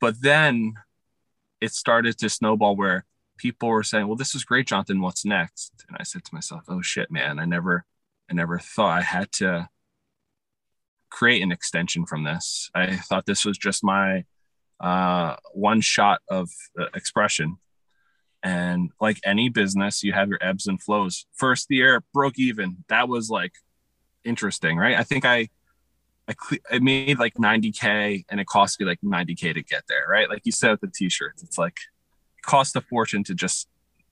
[0.00, 0.74] But then
[1.60, 3.04] it started to snowball where
[3.36, 5.00] people were saying, "Well, this is great, Jonathan.
[5.00, 7.38] What's next?" And I said to myself, "Oh shit, man!
[7.38, 7.84] I never,
[8.30, 9.68] I never thought I had to
[11.10, 12.70] create an extension from this.
[12.74, 14.24] I thought this was just my
[14.78, 17.56] uh, one shot of uh, expression."
[18.42, 21.26] And like any business, you have your ebbs and flows.
[21.34, 22.84] First year broke even.
[22.88, 23.52] That was like
[24.24, 24.96] interesting, right?
[24.96, 25.50] I think I
[26.28, 26.34] I,
[26.70, 30.28] I made like 90k and it cost me like 90k to get there, right?
[30.28, 31.76] Like you said with the t-shirts, it's like
[32.38, 33.68] it cost a fortune to just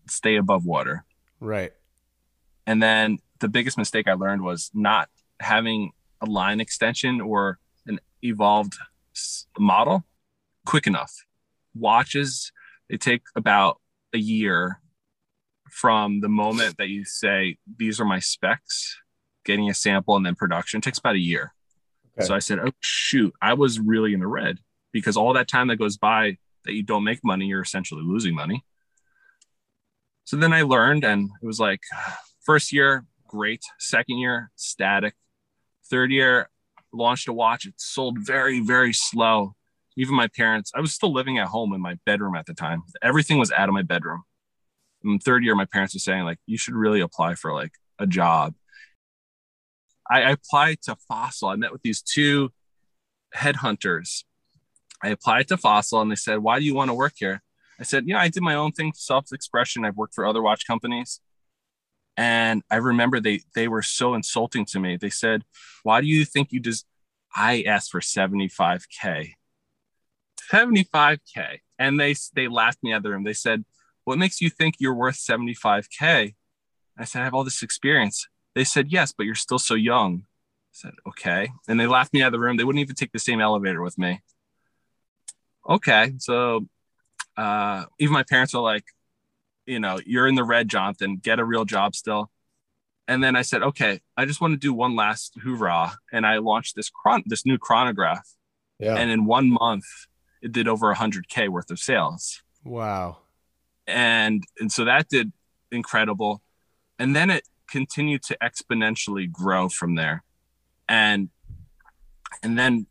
[0.08, 1.04] stay above water.
[1.40, 1.72] Right.
[2.68, 5.08] And then the biggest mistake I learned was not
[5.40, 8.74] having a line extension or an evolved
[9.58, 10.04] model
[10.66, 11.10] quick enough.
[11.74, 12.52] Watches,
[12.90, 13.80] they take about
[14.12, 14.82] a year
[15.70, 19.00] from the moment that you say, these are my specs,
[19.46, 21.54] getting a sample and then production it takes about a year.
[22.18, 22.26] Okay.
[22.26, 24.58] So I said, oh, shoot, I was really in the red
[24.92, 28.34] because all that time that goes by that you don't make money, you're essentially losing
[28.34, 28.62] money.
[30.24, 31.80] So then I learned, and it was like
[32.40, 33.62] first year, great.
[33.78, 35.14] Second year, static.
[35.90, 36.50] Third year,
[36.92, 37.66] launched a watch.
[37.66, 39.54] It sold very, very slow.
[39.96, 42.82] Even my parents, I was still living at home in my bedroom at the time.
[43.02, 44.22] Everything was out of my bedroom.
[45.04, 48.06] In third year, my parents were saying, like, you should really apply for like a
[48.06, 48.54] job
[50.08, 51.48] I applied to Fossil.
[51.48, 52.50] I met with these two
[53.36, 54.24] headhunters.
[55.02, 57.42] I applied to Fossil and they said, Why do you want to work here?
[57.78, 59.84] I said, Yeah, I did my own thing, self expression.
[59.84, 61.20] I've worked for other watch companies.
[62.18, 64.96] And I remember they they were so insulting to me.
[64.96, 65.44] They said,
[65.84, 66.84] Why do you think you just
[67.34, 69.34] I asked for 75K.
[70.52, 71.58] 75K.
[71.78, 73.22] And they they laughed me out of the room.
[73.22, 73.64] They said,
[74.02, 76.34] What makes you think you're worth 75K?
[76.98, 78.26] I said, I have all this experience.
[78.56, 80.24] They said, Yes, but you're still so young.
[80.24, 81.50] I said, Okay.
[81.68, 82.56] And they laughed me out of the room.
[82.56, 84.22] They wouldn't even take the same elevator with me.
[85.68, 86.14] Okay.
[86.18, 86.66] So
[87.36, 88.86] uh, even my parents were like,
[89.68, 92.30] You know, you're in the red, Jonathan, get a real job still.
[93.06, 95.92] And then I said, Okay, I just want to do one last hoorah.
[96.12, 98.26] And I launched this, chron- this new chronograph.
[98.78, 98.94] Yeah.
[98.96, 99.84] And in one month,
[100.42, 102.42] it did over 100K worth of sales.
[102.64, 103.18] Wow.
[103.86, 105.32] And, and so that did
[105.70, 106.42] incredible.
[106.98, 110.24] And then it continued to exponentially grow from there.
[110.88, 111.28] And
[112.42, 112.86] and then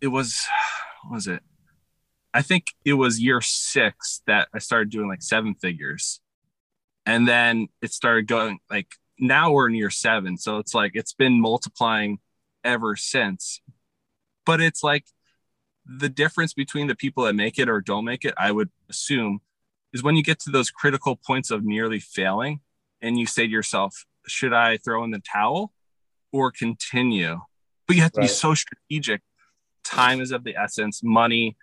[0.00, 0.46] it was
[1.10, 1.42] was it?
[2.34, 6.20] I think it was year six that I started doing like seven figures.
[7.04, 10.36] And then it started going like now we're in year seven.
[10.36, 12.18] So it's like it's been multiplying
[12.64, 13.60] ever since.
[14.46, 15.04] But it's like
[15.84, 19.40] the difference between the people that make it or don't make it, I would assume,
[19.92, 22.60] is when you get to those critical points of nearly failing,
[23.00, 25.72] and you say to yourself, should I throw in the towel
[26.32, 27.40] or continue?
[27.86, 28.24] But you have to right.
[28.24, 29.22] be so strategic.
[29.84, 31.56] Time is of the essence, money,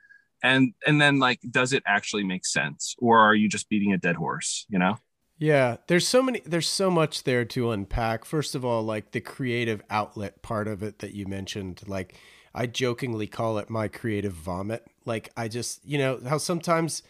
[0.44, 3.98] and and then like, does it actually make sense, or are you just beating a
[3.98, 4.66] dead horse?
[4.70, 4.98] You know?
[5.38, 8.26] Yeah, there's so many there's so much there to unpack.
[8.26, 12.18] First of all, like the creative outlet part of it that you mentioned, like
[12.54, 14.86] I jokingly call it my creative vomit.
[15.06, 17.04] Like I just, you know, how sometimes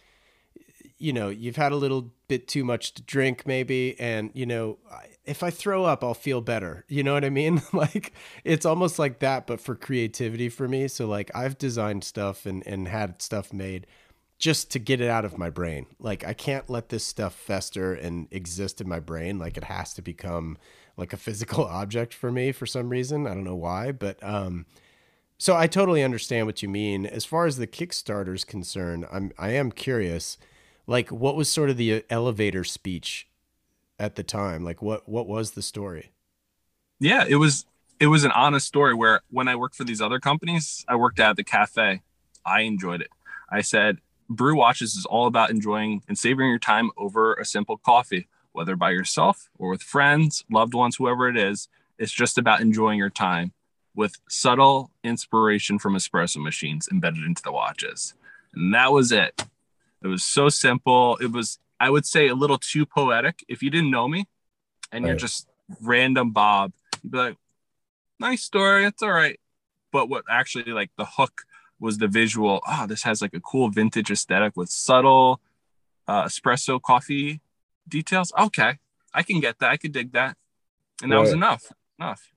[0.99, 4.77] you know, you've had a little bit too much to drink maybe and you know,
[5.25, 6.85] if I throw up, I'll feel better.
[6.99, 7.61] You know what I mean?
[7.73, 8.13] like
[8.45, 10.87] it's almost like that but for creativity for me.
[10.87, 13.87] So like I've designed stuff and and had stuff made
[14.37, 15.87] just to get it out of my brain.
[15.99, 19.37] Like I can't let this stuff fester and exist in my brain.
[19.39, 20.57] Like it has to become
[20.95, 23.27] like a physical object for me for some reason.
[23.27, 24.65] I don't know why, but um
[25.37, 27.05] so I totally understand what you mean.
[27.05, 30.37] As far as the kickstarter's concerned, I'm I am curious
[30.89, 33.27] like what was sort of the uh, elevator speech
[33.99, 34.63] at the time?
[34.63, 36.11] Like what what was the story?
[36.99, 37.65] Yeah it was
[37.99, 41.19] it was an honest story where when i worked for these other companies i worked
[41.19, 42.01] at the cafe.
[42.45, 43.11] I enjoyed it.
[43.49, 43.99] I said
[44.29, 48.75] brew watches is all about enjoying and savoring your time over a simple coffee whether
[48.75, 51.69] by yourself or with friends loved ones whoever it is.
[51.99, 53.51] It's just about enjoying your time
[53.93, 58.15] with subtle inspiration from espresso machines embedded into the watches.
[58.53, 59.45] And that was it
[60.03, 61.17] it was so simple.
[61.17, 63.43] It was, I would say, a little too poetic.
[63.47, 64.27] If you didn't know me
[64.91, 65.09] and right.
[65.09, 65.47] you're just
[65.81, 67.37] random Bob, you'd be like,
[68.19, 68.85] nice story.
[68.85, 69.39] It's all right.
[69.91, 71.41] But what actually, like, the hook
[71.79, 72.61] was the visual.
[72.67, 75.39] Oh, this has like a cool vintage aesthetic with subtle
[76.07, 77.41] uh, espresso coffee
[77.87, 78.31] details.
[78.37, 78.79] Okay.
[79.13, 79.71] I can get that.
[79.71, 80.37] I could dig that.
[81.01, 81.21] And that right.
[81.21, 81.71] was enough.
[81.99, 82.31] Enough.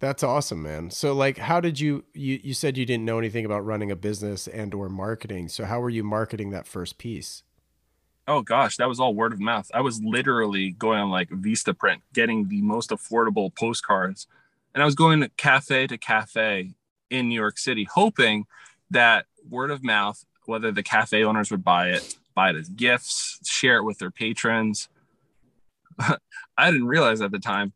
[0.00, 0.90] That's awesome, man.
[0.90, 3.96] So like how did you you you said you didn't know anything about running a
[3.96, 5.48] business and or marketing.
[5.48, 7.42] So how were you marketing that first piece?
[8.26, 9.70] Oh gosh, that was all word of mouth.
[9.74, 14.26] I was literally going on like Vistaprint, getting the most affordable postcards.
[14.74, 16.70] And I was going to cafe to cafe
[17.10, 18.46] in New York City, hoping
[18.90, 23.38] that word of mouth, whether the cafe owners would buy it, buy it as gifts,
[23.44, 24.88] share it with their patrons.
[25.98, 27.72] I didn't realize at the time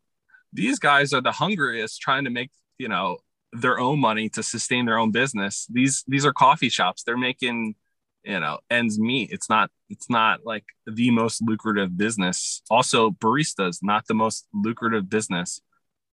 [0.55, 3.17] these guys are the hungriest trying to make, you know,
[3.51, 5.67] their own money to sustain their own business.
[5.69, 7.03] These these are coffee shops.
[7.03, 7.75] They're making,
[8.23, 9.31] you know, ends meet.
[9.31, 12.61] It's not it's not like the most lucrative business.
[12.69, 15.61] Also, baristas not the most lucrative business.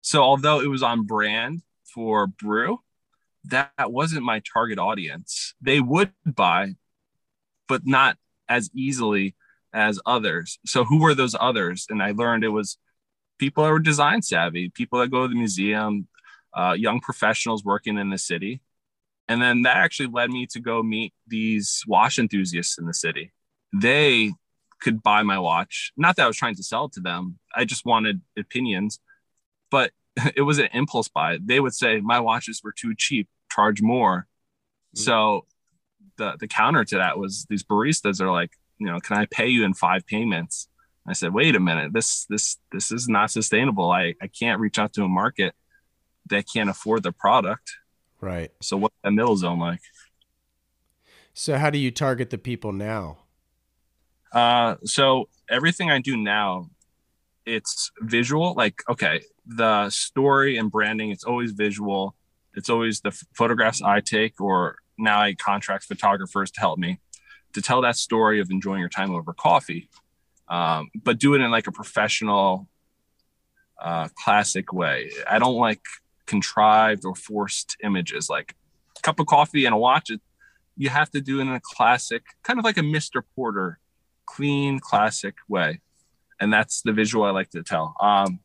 [0.02, 2.80] So although it was on brand for brew,
[3.44, 5.54] that wasn't my target audience.
[5.60, 6.74] They would buy,
[7.68, 8.16] but not
[8.48, 9.34] as easily
[9.72, 10.58] as others.
[10.66, 11.86] So who were those others?
[11.88, 12.78] And I learned it was
[13.38, 16.08] people that were design savvy, people that go to the museum,
[16.54, 18.60] uh, young professionals working in the city.
[19.28, 23.32] And then that actually led me to go meet these watch enthusiasts in the city.
[23.72, 24.32] They
[24.80, 25.92] could buy my watch.
[25.96, 27.38] Not that I was trying to sell it to them.
[27.54, 28.98] I just wanted opinions,
[29.70, 29.92] but
[30.36, 31.38] it was an impulse buy.
[31.42, 34.26] They would say my watches were too cheap, charge more.
[34.96, 35.02] Mm-hmm.
[35.02, 35.46] So
[36.18, 39.48] the the counter to that was these baristas are like, you know, can I pay
[39.48, 40.68] you in five payments?
[41.06, 43.90] I said, wait a minute, this this this is not sustainable.
[43.90, 45.54] I I can't reach out to a market
[46.30, 47.72] that can't afford the product.
[48.20, 48.52] Right.
[48.60, 49.80] So what's that middle zone like?
[51.34, 53.18] So how do you target the people now?
[54.32, 56.70] Uh, so everything I do now,
[57.44, 58.54] it's visual.
[58.54, 62.14] Like, okay, the story and branding, it's always visual.
[62.54, 67.00] It's always the photographs I take, or now I contract photographers to help me
[67.54, 69.88] to tell that story of enjoying your time over coffee,
[70.52, 72.68] um, but do it in like a professional,
[73.80, 75.10] uh, classic way.
[75.26, 75.80] I don't like
[76.26, 78.54] contrived or forced images like
[78.98, 80.10] a cup of coffee and a watch.
[80.10, 80.20] It,
[80.76, 83.22] you have to do it in a classic, kind of like a Mr.
[83.34, 83.78] Porter,
[84.26, 85.80] clean, classic way.
[86.38, 87.94] And that's the visual I like to tell.
[87.98, 88.40] Um,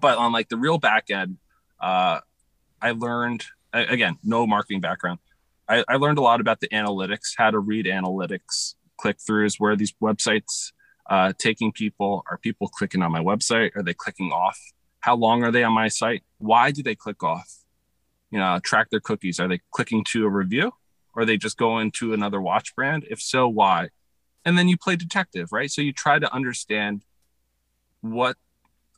[0.00, 1.38] but on like the real back end,
[1.80, 2.20] uh,
[2.80, 5.18] I learned again, no marketing background.
[5.68, 9.74] I, I learned a lot about the analytics, how to read analytics, click throughs, where
[9.74, 10.70] these websites
[11.08, 12.24] uh, taking people.
[12.30, 13.76] Are people clicking on my website?
[13.76, 14.58] Are they clicking off?
[15.00, 16.22] How long are they on my site?
[16.38, 17.48] Why do they click off?
[18.30, 19.40] You know, track their cookies.
[19.40, 20.72] Are they clicking to a review?
[21.14, 23.04] Or are they just going to another watch brand?
[23.10, 23.88] If so, why?
[24.44, 25.70] And then you play detective, right?
[25.70, 27.02] So you try to understand
[28.00, 28.36] what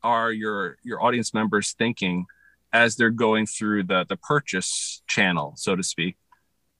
[0.02, 2.26] are your your audience members thinking
[2.72, 6.16] as they're going through the the purchase channel, so to speak.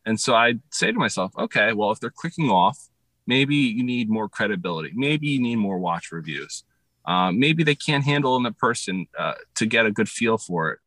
[0.07, 2.79] And so I say to myself, okay, well, if they're clicking off,
[3.27, 4.93] maybe you need more credibility.
[4.95, 6.65] Maybe you need more watch reviews.
[7.05, 10.73] Uh, maybe they can't handle in the person uh, to get a good feel for
[10.73, 10.79] it.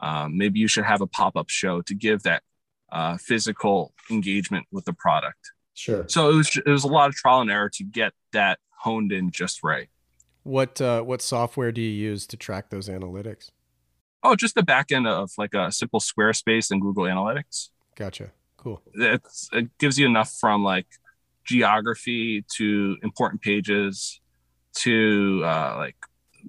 [0.00, 2.42] Um, maybe you should have a pop up show to give that
[2.90, 5.52] uh, physical engagement with the product.
[5.74, 6.04] Sure.
[6.08, 9.12] So it was it was a lot of trial and error to get that honed
[9.12, 9.88] in just right.
[10.42, 13.50] What uh, what software do you use to track those analytics?
[14.22, 17.68] Oh, just the back end of like a simple Squarespace and Google Analytics.
[17.96, 18.32] Gotcha.
[18.56, 18.82] Cool.
[18.92, 20.86] It's, it gives you enough from like
[21.50, 24.20] geography to important pages
[24.72, 25.96] to uh, like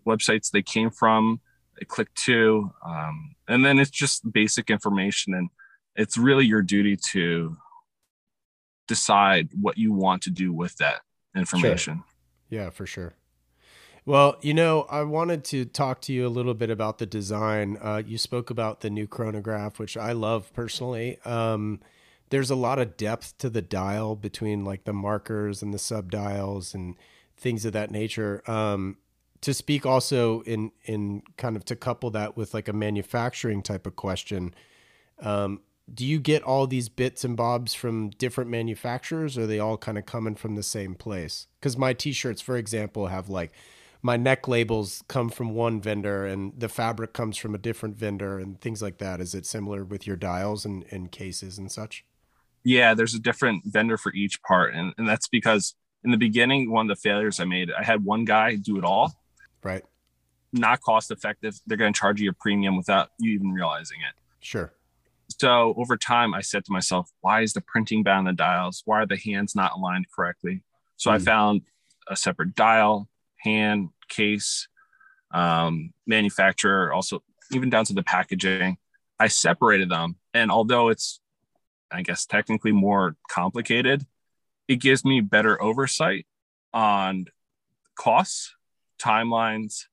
[0.05, 1.41] websites they came from,
[1.79, 5.33] they click to, um, and then it's just basic information.
[5.33, 5.49] And
[5.95, 7.57] it's really your duty to
[8.87, 11.01] decide what you want to do with that
[11.35, 12.03] information.
[12.49, 12.59] Sure.
[12.59, 13.15] Yeah, for sure.
[14.05, 17.77] Well, you know, I wanted to talk to you a little bit about the design.
[17.81, 21.17] Uh, you spoke about the new chronograph, which I love personally.
[21.25, 21.79] Um,
[22.31, 26.09] there's a lot of depth to the dial between like the markers and the sub
[26.09, 26.95] dials and
[27.37, 28.41] things of that nature.
[28.49, 28.97] Um,
[29.41, 33.85] to speak also in in kind of to couple that with like a manufacturing type
[33.85, 34.53] of question,
[35.21, 35.61] um,
[35.93, 39.77] do you get all these bits and bobs from different manufacturers, or are they all
[39.77, 41.47] kind of coming from the same place?
[41.59, 43.51] Because my T-shirts, for example, have like
[44.01, 48.39] my neck labels come from one vendor and the fabric comes from a different vendor
[48.39, 49.19] and things like that.
[49.19, 52.05] Is it similar with your dials and, and cases and such?
[52.63, 54.73] Yeah, there's a different vendor for each part.
[54.73, 58.03] And, and that's because in the beginning, one of the failures I made, I had
[58.03, 59.13] one guy do it all.
[59.63, 59.83] Right.
[60.53, 61.59] Not cost effective.
[61.65, 64.15] They're going to charge you a premium without you even realizing it.
[64.39, 64.73] Sure.
[65.39, 68.81] So over time, I said to myself, why is the printing bound the dials?
[68.85, 70.61] Why are the hands not aligned correctly?
[70.97, 71.15] So mm.
[71.15, 71.23] I hmm.
[71.23, 71.61] found
[72.07, 73.07] a separate dial,
[73.37, 74.67] hand, case,
[75.33, 78.77] um, manufacturer, also even down to the packaging.
[79.19, 80.17] I separated them.
[80.33, 81.20] And although it's
[81.91, 84.05] I guess technically more complicated,
[84.67, 86.25] it gives me better oversight
[86.73, 87.25] on
[87.95, 88.55] costs,
[88.99, 89.85] timelines,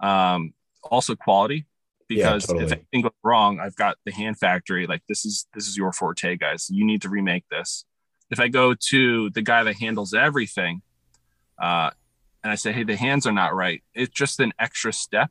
[0.00, 1.66] um, also quality.
[2.08, 2.64] Because yeah, totally.
[2.64, 4.86] if anything goes wrong, I've got the hand factory.
[4.86, 6.68] Like this is this is your forte, guys.
[6.68, 7.84] You need to remake this.
[8.30, 10.82] If I go to the guy that handles everything,
[11.60, 11.90] uh,
[12.42, 15.30] and I say, hey, the hands are not right, it's just an extra step,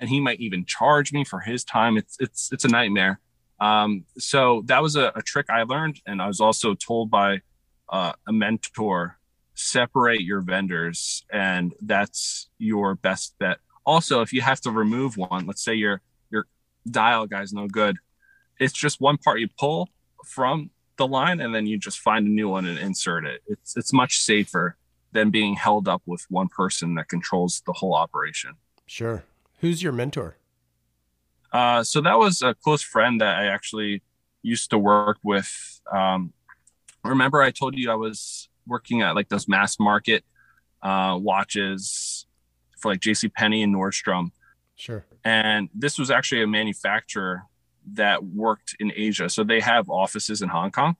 [0.00, 1.98] and he might even charge me for his time.
[1.98, 3.20] It's it's it's a nightmare
[3.60, 7.40] Um, so that was a, a, trick I learned, and I was also told by
[7.88, 9.18] uh, a mentor:
[9.54, 13.58] separate your vendors, and that's your best bet.
[13.86, 16.46] Also, if you have to remove one, let's say your your
[16.90, 17.96] dial guy's no good,
[18.58, 19.88] it's just one part you pull
[20.24, 23.42] from the line, and then you just find a new one and insert it.
[23.46, 24.76] It's it's much safer
[25.12, 28.56] than being held up with one person that controls the whole operation.
[28.84, 29.22] Sure.
[29.60, 30.36] Who's your mentor?
[31.54, 34.02] Uh, so that was a close friend that I actually
[34.42, 35.80] used to work with.
[35.90, 36.32] Um,
[37.04, 40.24] remember, I told you I was working at like those mass market
[40.82, 42.26] uh, watches
[42.78, 43.28] for like J.C.
[43.28, 44.32] Penney and Nordstrom.
[44.74, 45.06] Sure.
[45.24, 47.44] And this was actually a manufacturer
[47.92, 49.28] that worked in Asia.
[49.28, 50.96] So they have offices in Hong Kong.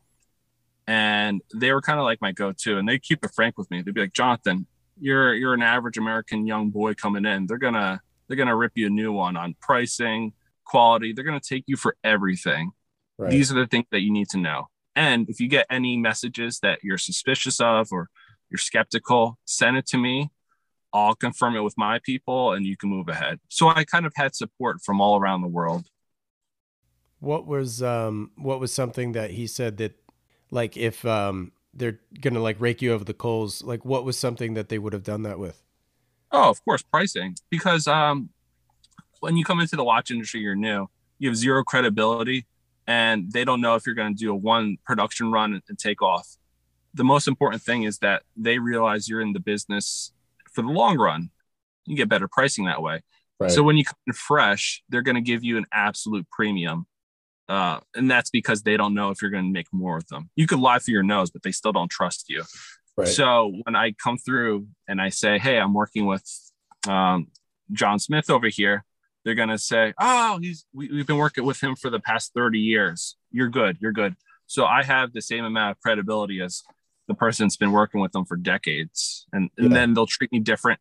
[0.87, 2.79] And they were kind of like my go-to.
[2.79, 3.83] And they keep it frank with me.
[3.83, 4.67] They'd be like, Jonathan,
[5.01, 7.47] you're you're an average American young boy coming in.
[7.47, 10.33] They're gonna they're gonna rip you a new one on pricing,
[10.65, 11.13] quality.
[11.13, 12.73] They're going to take you for everything.
[13.19, 13.31] Right.
[13.31, 14.69] These are the things that you need to know.
[14.97, 18.09] And if you get any messages that you're suspicious of or
[18.51, 20.31] you're skeptical, send it to me.
[20.93, 23.41] I'll confirm it with my people and you can move ahead.
[23.49, 25.87] So I kind of had support from all around the world.
[27.19, 29.99] What was um what was something that he said that
[30.51, 34.55] like if um they're gonna like rake you over the coals, like what was something
[34.55, 35.61] that they would have done that with?
[36.31, 37.35] Oh, of course, pricing.
[37.51, 38.31] Because um
[39.25, 40.87] when you come into the watch industry, you're new,
[41.19, 42.47] you have zero credibility,
[42.87, 46.03] and they don't know if you're going to do a one production run and take
[46.03, 46.37] off.
[46.93, 50.13] The most important thing is that they realize you're in the business
[50.53, 51.31] for the long run.
[51.87, 53.01] You get better pricing that way.
[53.41, 53.51] Right.
[53.51, 56.87] So when you come in fresh, they're going to give you an absolute premium.
[57.49, 60.29] Uh, and that's because they don't know if you're going to make more with them.
[60.37, 62.45] You could lie through your nose, but they still don't trust you.
[62.97, 63.09] Right.
[63.09, 66.25] So when I come through and I say, "Hey, I'm working with
[66.87, 67.29] um,
[67.73, 68.85] John Smith over here,"
[69.25, 72.33] they're going to say, "Oh, he's we, have been working with him for the past
[72.35, 73.17] 30 years.
[73.31, 73.79] You're good.
[73.81, 74.17] You're good."
[74.47, 76.63] So I have the same amount of credibility as
[77.09, 79.75] the person that's been working with them for decades, and and yeah.
[79.75, 80.81] then they'll treat me different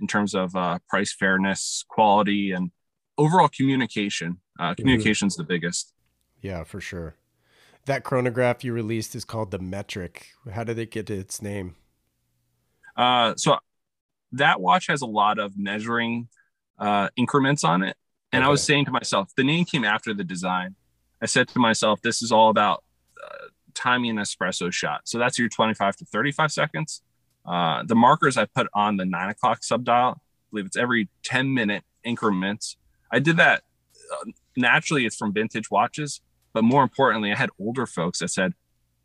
[0.00, 2.70] in terms of uh, price fairness, quality, and
[3.16, 4.38] overall communication.
[4.58, 5.42] Uh, communication mm-hmm.
[5.42, 5.92] the biggest.
[6.40, 7.16] Yeah, for sure.
[7.86, 10.28] That chronograph you released is called the Metric.
[10.52, 11.74] How did it get its name?
[12.96, 13.58] Uh, so
[14.32, 16.28] that watch has a lot of measuring
[16.78, 17.96] uh, increments on it.
[18.32, 18.48] And okay.
[18.48, 20.74] I was saying to myself, the name came after the design.
[21.22, 22.82] I said to myself, this is all about
[23.22, 25.02] uh, timing an espresso shot.
[25.04, 27.02] So that's your 25 to 35 seconds.
[27.46, 30.14] Uh, the markers I put on the nine o'clock subdial, I
[30.50, 32.76] believe it's every 10 minute increments.
[33.12, 33.62] I did that
[34.12, 36.20] uh, naturally, it's from vintage watches.
[36.52, 38.54] But more importantly, I had older folks that said,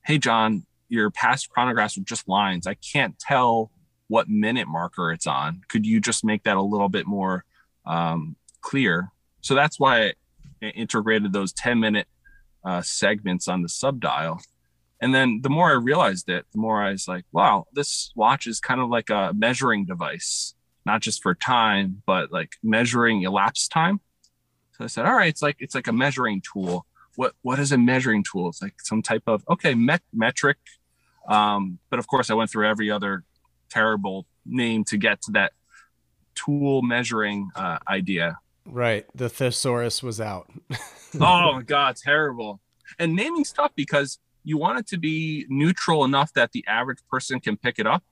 [0.05, 2.67] Hey, John, your past chronographs are just lines.
[2.67, 3.71] I can't tell
[4.07, 5.61] what minute marker it's on.
[5.67, 7.45] Could you just make that a little bit more
[7.89, 9.11] um, clear.
[9.41, 10.13] So that's why
[10.61, 12.07] I integrated those 10 minute
[12.63, 14.39] uh, segments on the subdial.
[15.01, 18.47] And then the more I realized it, the more I was like, wow, this watch
[18.47, 23.71] is kind of like a measuring device, not just for time, but like measuring elapsed
[23.71, 24.01] time.
[24.77, 26.85] So I said, all right, it's like it's like a measuring tool.
[27.15, 28.49] What what is a measuring tool?
[28.49, 30.57] It's like some type of okay met- metric.
[31.27, 33.23] Um, but of course, I went through every other
[33.69, 35.53] terrible name to get to that
[36.45, 38.37] tool measuring uh, idea.
[38.65, 39.05] Right.
[39.15, 40.51] The thesaurus was out.
[41.19, 42.59] oh my God, terrible.
[42.97, 47.39] And naming stuff because you want it to be neutral enough that the average person
[47.39, 48.03] can pick it up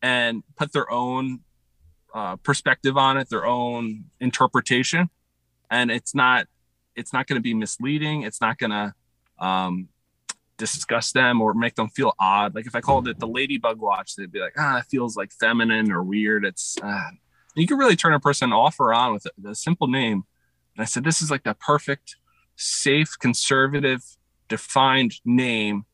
[0.00, 1.40] and put their own
[2.14, 5.08] uh, perspective on it, their own interpretation.
[5.70, 6.46] And it's not,
[6.96, 8.22] it's not going to be misleading.
[8.22, 8.94] It's not going to
[9.38, 9.88] um,
[10.58, 12.54] disgust them or make them feel odd.
[12.54, 15.32] Like if I called it the ladybug watch, they'd be like, ah, it feels like
[15.32, 16.44] feminine or weird.
[16.44, 17.10] It's uh,
[17.54, 20.24] you can really turn a person off or on with a, a simple name.
[20.76, 22.16] And I said, this is like the perfect,
[22.56, 24.02] safe, conservative,
[24.48, 25.84] defined name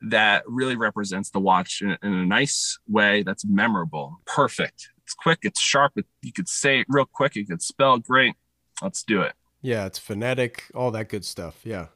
[0.00, 4.20] that really represents the watch in, in a nice way that's memorable.
[4.26, 4.90] Perfect.
[5.04, 5.92] It's quick, it's sharp.
[5.96, 8.34] It, you could say it real quick, you could spell great.
[8.82, 9.32] Let's do it.
[9.60, 11.60] Yeah, it's phonetic, all that good stuff.
[11.64, 11.86] Yeah.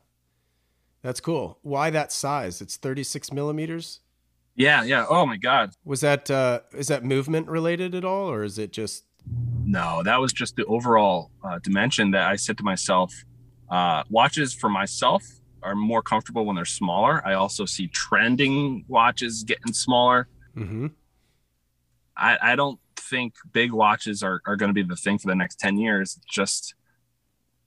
[1.02, 1.58] That's cool.
[1.62, 2.60] Why that size?
[2.60, 4.00] It's 36 millimeters.
[4.54, 5.06] Yeah, yeah.
[5.08, 5.70] Oh my god.
[5.84, 9.04] Was that uh is that movement related at all or is it just
[9.64, 13.12] No, that was just the overall uh, dimension that I said to myself
[13.70, 15.22] uh watches for myself
[15.62, 17.26] are more comfortable when they're smaller.
[17.26, 20.28] I also see trending watches getting smaller.
[20.56, 20.88] Mm-hmm.
[22.16, 25.34] I, I don't think big watches are, are going to be the thing for the
[25.34, 26.18] next 10 years.
[26.28, 26.74] Just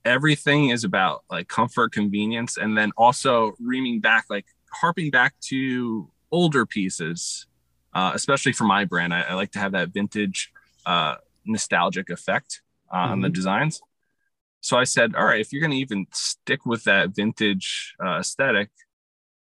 [0.04, 6.10] everything is about like comfort, convenience, and then also reaming back, like harping back to
[6.30, 7.46] older pieces,
[7.94, 9.14] uh, especially for my brand.
[9.14, 10.52] I, I, like to have that vintage
[10.84, 13.12] uh, nostalgic effect uh, mm-hmm.
[13.12, 13.80] on the designs.
[14.60, 18.18] So I said, all right, if you're going to even stick with that vintage uh,
[18.18, 18.70] aesthetic,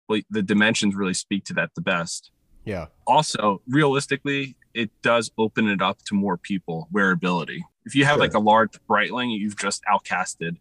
[0.09, 2.31] well, the dimensions really speak to that the best.
[2.65, 2.87] Yeah.
[3.07, 7.61] Also, realistically, it does open it up to more people wearability.
[7.85, 8.21] If you have Sure.
[8.21, 10.57] like a large Breitling, you've just outcasted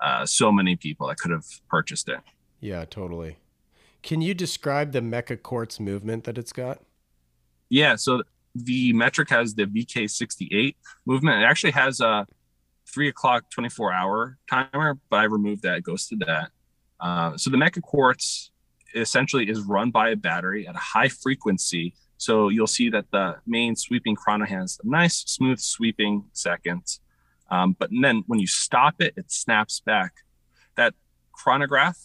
[0.00, 2.20] uh, so many people that could have purchased it.
[2.60, 3.38] Yeah, totally.
[4.08, 6.80] Can you describe the Mecha Quartz movement that it's got?
[7.68, 8.22] Yeah, so
[8.54, 11.42] the metric has the VK68 movement.
[11.42, 12.26] It actually has a
[12.86, 16.52] three o'clock 24 hour timer, but I removed that, ghosted that.
[16.98, 18.50] Uh, so the Mecha Quartz
[18.94, 21.92] essentially is run by a battery at a high frequency.
[22.16, 27.00] So you'll see that the main sweeping chrono has a nice, smooth sweeping seconds.
[27.50, 30.14] Um, but then when you stop it, it snaps back.
[30.78, 30.94] That
[31.34, 31.98] chronograph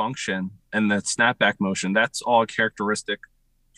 [0.00, 3.20] function and that snapback motion, that's all characteristic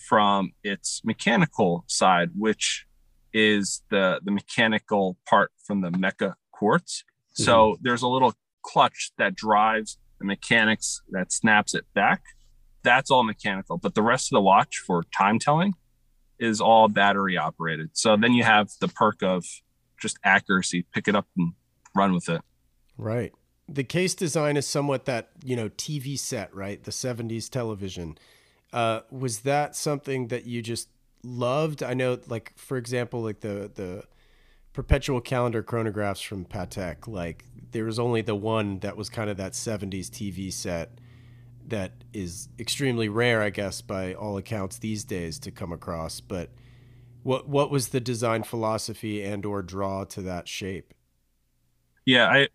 [0.08, 2.86] from its mechanical side, which
[3.32, 7.02] is the the mechanical part from the mecha quartz.
[7.32, 7.82] So mm-hmm.
[7.82, 12.22] there's a little clutch that drives the mechanics that snaps it back.
[12.84, 15.74] That's all mechanical, but the rest of the watch for time telling
[16.38, 17.90] is all battery operated.
[17.94, 19.44] So then you have the perk of
[20.00, 21.52] just accuracy, pick it up and
[21.96, 22.42] run with it.
[22.96, 23.32] Right.
[23.72, 26.82] The case design is somewhat that, you know, TV set, right?
[26.82, 28.18] The 70s television.
[28.72, 30.88] Uh, was that something that you just
[31.22, 31.82] loved?
[31.82, 34.04] I know, like, for example, like the, the
[34.72, 39.36] perpetual calendar chronographs from Patek, like, there was only the one that was kind of
[39.38, 40.98] that 70s TV set
[41.66, 46.20] that is extremely rare, I guess, by all accounts these days to come across.
[46.20, 46.50] But
[47.22, 50.92] what what was the design philosophy and or draw to that shape?
[52.04, 52.48] Yeah, I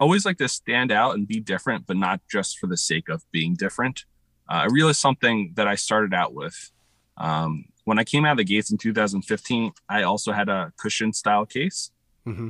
[0.00, 3.24] always like to stand out and be different, but not just for the sake of
[3.30, 4.04] being different.
[4.48, 6.70] Uh, I realized something that I started out with.
[7.16, 11.12] Um, when I came out of the gates in 2015, I also had a cushion
[11.12, 11.90] style case.
[12.26, 12.48] Mm-hmm.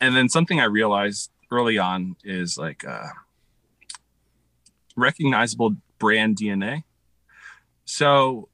[0.00, 3.08] And then something I realized early on is like uh,
[4.96, 6.84] recognizable brand DNA.
[7.84, 8.48] So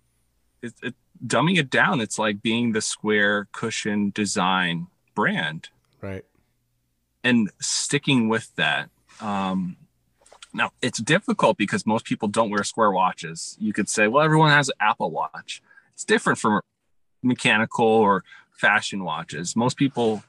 [0.62, 0.94] it, it,
[1.26, 5.68] dumbing it down, it's like being the square cushion design brand
[6.02, 6.24] Right.
[7.24, 8.90] And sticking with that.
[9.20, 9.76] Um,
[10.52, 13.56] now it's difficult because most people don't wear square watches.
[13.58, 15.62] You could say, well, everyone has an Apple Watch.
[15.94, 16.60] It's different from
[17.22, 19.56] mechanical or fashion watches.
[19.56, 20.22] Most people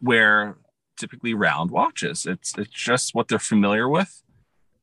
[0.00, 0.56] wear
[0.96, 2.26] typically round watches.
[2.26, 4.22] It's it's just what they're familiar with,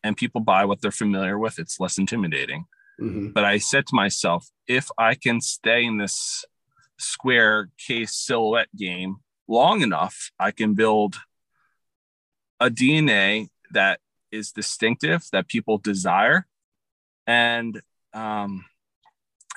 [0.04, 1.60] and people buy what they're familiar with.
[1.60, 2.66] It's less intimidating.
[3.02, 3.30] Mm-hmm.
[3.30, 6.46] But I said to myself, if I can stay in this
[6.98, 11.16] square case silhouette game long enough, I can build
[12.60, 14.00] a DNA that
[14.32, 16.48] is distinctive that people desire.
[17.26, 17.82] And
[18.14, 18.66] um,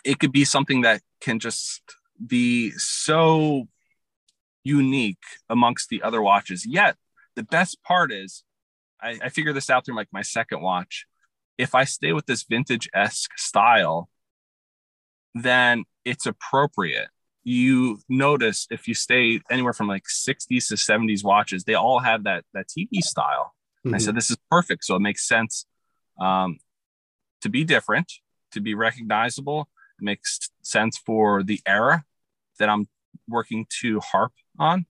[0.04, 1.82] it could be something that can just
[2.24, 3.68] be so
[4.64, 6.66] unique amongst the other watches.
[6.66, 6.96] Yet,
[7.34, 8.44] the best part is,
[9.00, 11.06] I, I figured this out through like my second watch.
[11.58, 14.08] If I stay with this vintage esque style,
[15.34, 17.08] then it's appropriate.
[17.44, 22.24] You notice if you stay anywhere from like 60s to 70s watches, they all have
[22.24, 23.54] that that TV style.
[23.84, 25.66] And I said this is perfect, so it makes sense
[26.20, 26.58] um,
[27.40, 28.12] to be different,
[28.52, 29.68] to be recognizable.
[30.00, 32.04] It makes sense for the era
[32.58, 32.86] that I'm
[33.28, 34.86] working to harp on,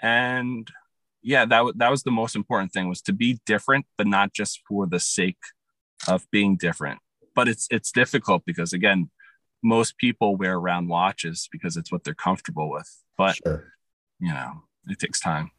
[0.00, 0.70] and
[1.22, 4.32] yeah, that w- that was the most important thing was to be different, but not
[4.32, 5.42] just for the sake
[6.06, 7.00] of being different.
[7.34, 9.10] But it's it's difficult because again,
[9.64, 13.02] most people wear round watches because it's what they're comfortable with.
[13.16, 13.72] But Sure.
[14.20, 15.50] you know, it takes time.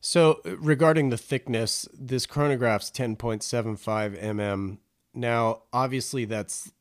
[0.00, 4.78] So regarding the thickness, this chronograph's 10.75 mm.
[5.12, 6.72] Now, obviously, that's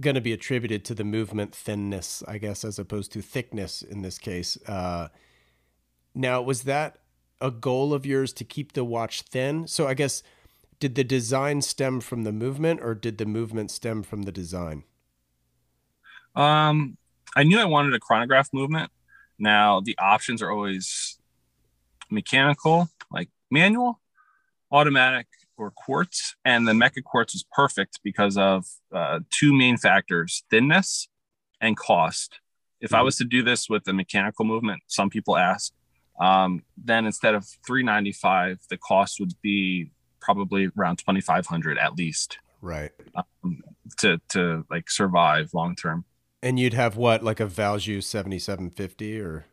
[0.00, 4.02] going to be attributed to the movement thinness, I guess, as opposed to thickness in
[4.02, 4.58] this case.
[4.66, 5.08] Uh,
[6.14, 6.98] now, was that
[7.40, 9.66] a goal of yours to keep the watch thin?
[9.66, 10.22] So I guess
[10.80, 14.84] did the design stem from the movement, or did the movement stem from the design?
[16.36, 16.98] Um,
[17.34, 18.90] I knew I wanted a chronograph movement.
[19.38, 21.18] Now the options are always
[22.10, 24.00] mechanical, like manual,
[24.70, 25.26] automatic,
[25.56, 26.36] or quartz.
[26.44, 31.08] And the Mecha quartz was perfect because of uh, two main factors: thinness
[31.60, 32.40] and cost.
[32.80, 33.04] If I Mhm.
[33.04, 35.72] was to do this with a mechanical movement, some people ask,
[36.20, 42.90] um, then instead of 395, the cost would be probably around 2,500 at least Right.
[43.14, 43.62] um,
[43.98, 46.04] to to like survive long term.
[46.42, 49.46] And you'd have what, like a Valjoux 7750 or?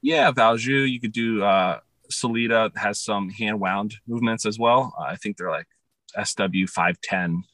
[0.00, 0.88] Yeah, Valjoux.
[0.90, 1.80] You could do uh
[2.10, 4.94] Sellita has some hand wound movements as well.
[4.98, 5.66] Uh, I think they're like
[6.22, 7.44] SW five ten.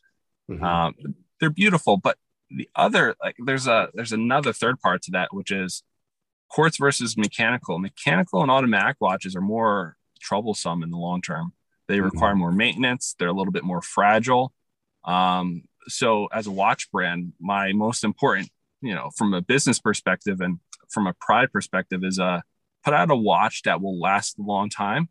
[0.51, 0.63] Mhm.
[0.63, 0.95] Um,
[1.41, 2.19] they're beautiful, but
[2.51, 5.83] the other like there's a there's another third part to that, which is
[6.49, 7.79] quartz versus mechanical.
[7.79, 11.53] Mechanical and automatic watches are more troublesome in the long term.
[11.89, 12.05] They mm-hmm.
[12.05, 13.15] require more maintenance.
[13.19, 14.53] They're a little bit more fragile.
[15.05, 18.49] Um, so as a watch brand, my most important,
[18.85, 20.59] you know, from a business perspective and
[20.91, 22.41] from a pride perspective is uh
[22.85, 25.09] put out a watch that will last a long time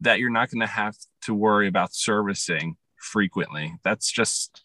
[0.00, 3.74] that you're not going to have to worry about servicing frequently.
[3.82, 4.62] That's just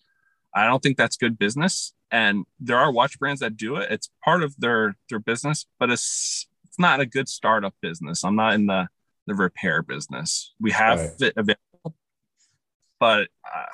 [0.53, 1.93] I don't think that's good business.
[2.11, 3.91] And there are watch brands that do it.
[3.91, 8.23] It's part of their their business, but it's it's not a good startup business.
[8.23, 8.87] I'm not in the
[9.27, 10.53] the repair business.
[10.59, 11.21] We have right.
[11.21, 11.95] it available,
[12.99, 13.65] but uh,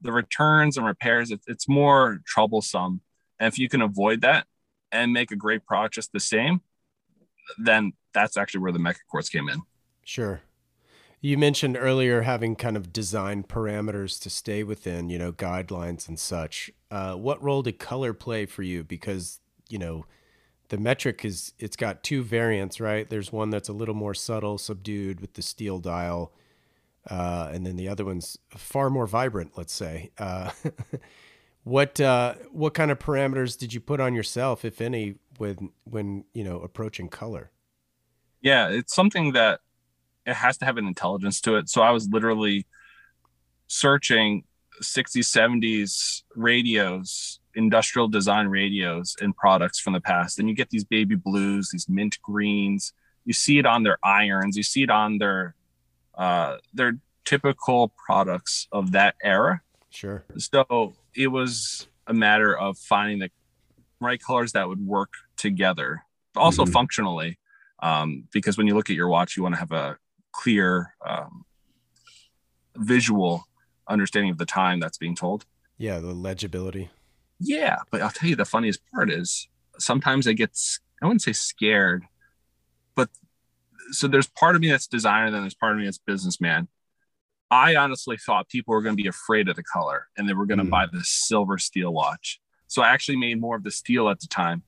[0.00, 3.02] the returns and repairs, it, it's more troublesome.
[3.40, 4.46] And if you can avoid that
[4.92, 6.60] and make a great product just the same,
[7.58, 9.62] then that's actually where the Mecha Quartz came in.
[10.04, 10.42] Sure.
[11.20, 16.18] You mentioned earlier having kind of design parameters to stay within, you know, guidelines and
[16.18, 16.70] such.
[16.90, 18.84] Uh, what role did color play for you?
[18.84, 20.06] Because, you know,
[20.68, 23.08] the metric is it's got two variants, right?
[23.08, 26.32] There's one that's a little more subtle, subdued with the steel dial,
[27.10, 29.52] uh, and then the other one's far more vibrant.
[29.56, 30.10] Let's say.
[30.18, 30.50] Uh,
[31.68, 36.24] what uh, what kind of parameters did you put on yourself, if any, when when
[36.32, 37.50] you know approaching color?
[38.40, 39.60] Yeah, it's something that
[40.24, 41.68] it has to have an intelligence to it.
[41.68, 42.66] So I was literally
[43.66, 44.44] searching
[44.82, 50.38] 60s, 70s radios, industrial design radios and products from the past.
[50.38, 52.92] And you get these baby blues, these mint greens.
[53.24, 54.56] You see it on their irons.
[54.56, 55.54] You see it on their
[56.16, 59.60] uh, their typical products of that era.
[59.90, 60.24] Sure.
[60.36, 63.30] So it was a matter of finding the
[64.00, 66.04] right colors that would work together,
[66.36, 66.72] also mm-hmm.
[66.72, 67.38] functionally.
[67.82, 69.98] Um, because when you look at your watch, you want to have a
[70.32, 71.44] clear um,
[72.76, 73.44] visual
[73.88, 75.44] understanding of the time that's being told.
[75.76, 76.90] Yeah, the legibility.
[77.40, 79.48] Yeah, but I'll tell you the funniest part is
[79.78, 80.56] sometimes I get
[81.02, 82.04] I wouldn't say scared,
[82.94, 83.10] but
[83.90, 86.68] so there's part of me that's designer, then there's part of me that's businessman.
[87.50, 90.46] I honestly thought people were going to be afraid of the color and they were
[90.46, 90.70] going to mm.
[90.70, 92.40] buy the silver steel watch.
[92.66, 94.62] So I actually made more of the steel at the time.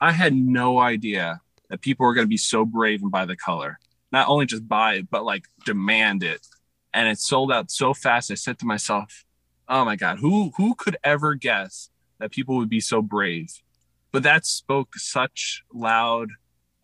[0.00, 3.36] I had no idea that people were going to be so brave and buy the
[3.36, 3.78] color.
[4.10, 6.46] Not only just buy it, but like demand it.
[6.92, 8.30] And it sold out so fast.
[8.30, 9.24] I said to myself,
[9.68, 13.62] "Oh my god, who who could ever guess that people would be so brave?"
[14.12, 16.28] But that spoke such loud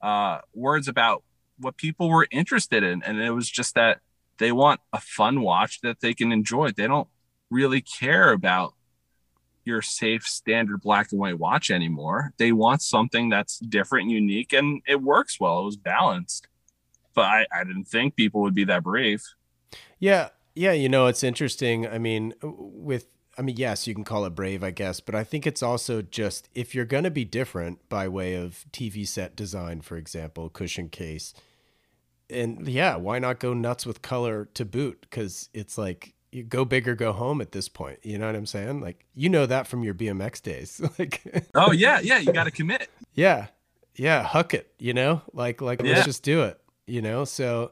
[0.01, 1.23] uh, words about
[1.59, 4.01] what people were interested in, and it was just that
[4.41, 6.73] they want a fun watch that they can enjoy.
[6.73, 7.07] They don't
[7.51, 8.75] really care about
[9.65, 12.33] your safe standard black and white watch anymore.
[12.39, 15.61] They want something that's different unique and it works well.
[15.61, 16.49] It was balanced.
[17.15, 19.23] But I, I didn't think people would be that brave.
[19.99, 20.31] Yeah.
[20.55, 20.73] Yeah.
[20.73, 21.87] You know, it's interesting.
[21.87, 25.23] I mean, with, I mean, yes, you can call it brave, I guess, but I
[25.23, 29.37] think it's also just if you're going to be different by way of TV set
[29.37, 31.35] design, for example, cushion case,
[32.31, 35.01] and yeah, why not go nuts with color to boot?
[35.03, 37.99] Because it's like you go big or go home at this point.
[38.03, 38.81] You know what I'm saying?
[38.81, 40.81] Like you know that from your BMX days.
[40.99, 41.23] like
[41.55, 42.89] oh yeah, yeah, you got to commit.
[43.15, 43.49] Yeah,
[43.97, 44.73] yeah, huck it.
[44.79, 45.95] You know, like like yeah.
[45.95, 46.61] let's just do it.
[46.87, 47.71] You know, so.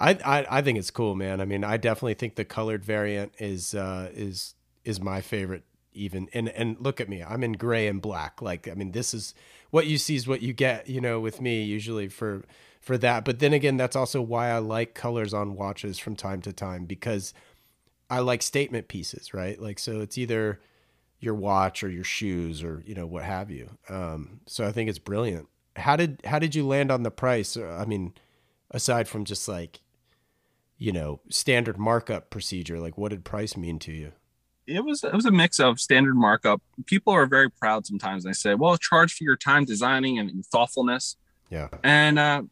[0.00, 1.40] I, I I think it's cool, man.
[1.40, 5.64] I mean, I definitely think the colored variant is uh, is is my favorite.
[5.92, 8.40] Even and and look at me, I'm in gray and black.
[8.40, 9.34] Like I mean, this is
[9.70, 10.88] what you see is what you get.
[10.88, 12.44] You know, with me usually for
[12.88, 13.22] for that.
[13.26, 16.86] But then again, that's also why I like colors on watches from time to time
[16.86, 17.34] because
[18.08, 19.60] I like statement pieces, right?
[19.60, 20.58] Like, so it's either
[21.20, 23.68] your watch or your shoes or, you know, what have you.
[23.90, 25.48] Um, so I think it's brilliant.
[25.76, 27.58] How did, how did you land on the price?
[27.58, 28.14] I mean,
[28.70, 29.80] aside from just like,
[30.78, 34.12] you know, standard markup procedure, like what did price mean to you?
[34.66, 36.60] it was it was a mix of standard markup.
[36.84, 38.22] People are very proud sometimes.
[38.24, 41.16] They say, "Well, charge for your time designing and thoughtfulness."
[41.48, 41.68] Yeah.
[41.82, 42.42] And uh,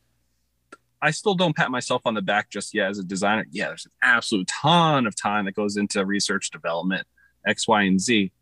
[1.02, 3.46] I still don't pat myself on the back just yet as a designer.
[3.50, 7.06] Yeah, there's an absolute ton of time that goes into research development,
[7.46, 8.32] X, Y, and Z.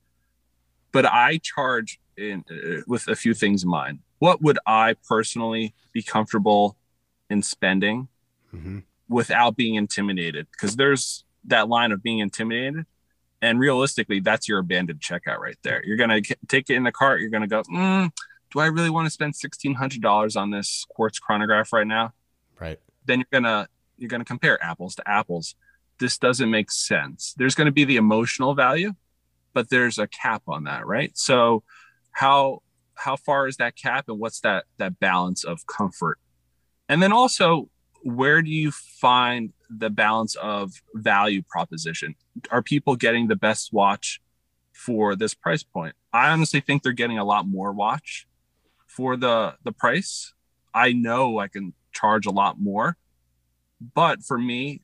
[0.92, 4.00] But I charge in, uh, with a few things in mind.
[4.18, 6.76] What would I personally be comfortable
[7.28, 8.08] in spending
[8.54, 8.80] mm-hmm.
[9.08, 10.46] without being intimidated?
[10.52, 12.86] Because there's that line of being intimidated.
[13.42, 15.84] And realistically, that's your abandoned checkout right there.
[15.84, 17.20] You're going to take it in the cart.
[17.20, 18.10] You're going to go, mm,
[18.52, 22.14] do I really want to spend $1,600 on this quartz chronograph right now?
[22.60, 22.78] Right.
[23.04, 25.54] Then you're gonna you're gonna compare apples to apples.
[25.98, 27.34] This doesn't make sense.
[27.36, 28.94] There's to be the emotional value,
[29.52, 31.16] but there's a cap on that, right?
[31.16, 31.62] So
[32.12, 32.62] how
[32.94, 36.18] how far is that cap and what's that that balance of comfort?
[36.88, 37.68] And then also
[38.04, 42.14] where do you find the balance of value proposition?
[42.50, 44.20] Are people getting the best watch
[44.72, 45.94] for this price point?
[46.12, 48.26] I honestly think they're getting a lot more watch
[48.86, 50.32] for the the price.
[50.74, 52.96] I know I can charge a lot more.
[53.94, 54.80] but for me,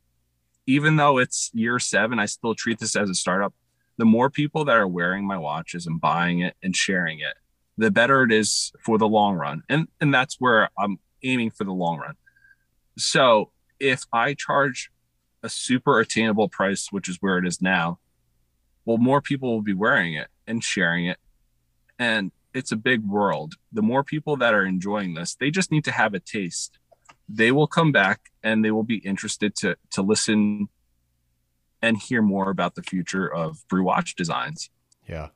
[0.66, 3.54] even though it's year seven, I still treat this as a startup.
[3.96, 7.34] The more people that are wearing my watches and buying it and sharing it,
[7.76, 9.62] the better it is for the long run.
[9.68, 12.14] And and that's where I'm aiming for the long run.
[12.98, 14.90] So if I charge
[15.42, 17.98] a super attainable price, which is where it is now,
[18.84, 21.18] well, more people will be wearing it and sharing it.
[21.98, 23.54] And it's a big world.
[23.72, 26.78] The more people that are enjoying this, they just need to have a taste.
[27.32, 30.68] They will come back and they will be interested to to listen
[31.82, 34.70] and hear more about the future of brew watch designs.
[35.08, 35.28] Yeah.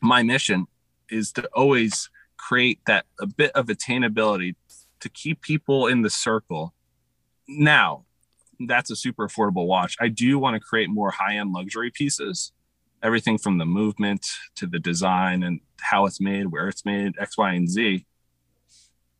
[0.00, 0.66] My mission
[1.08, 4.56] is to always create that a bit of attainability
[5.00, 6.74] to keep people in the circle.
[7.48, 8.04] Now,
[8.60, 9.96] that's a super affordable watch.
[10.00, 12.52] I do want to create more high-end luxury pieces
[13.02, 14.26] everything from the movement
[14.56, 18.04] to the design and how it's made, where it's made, X, Y, and Z.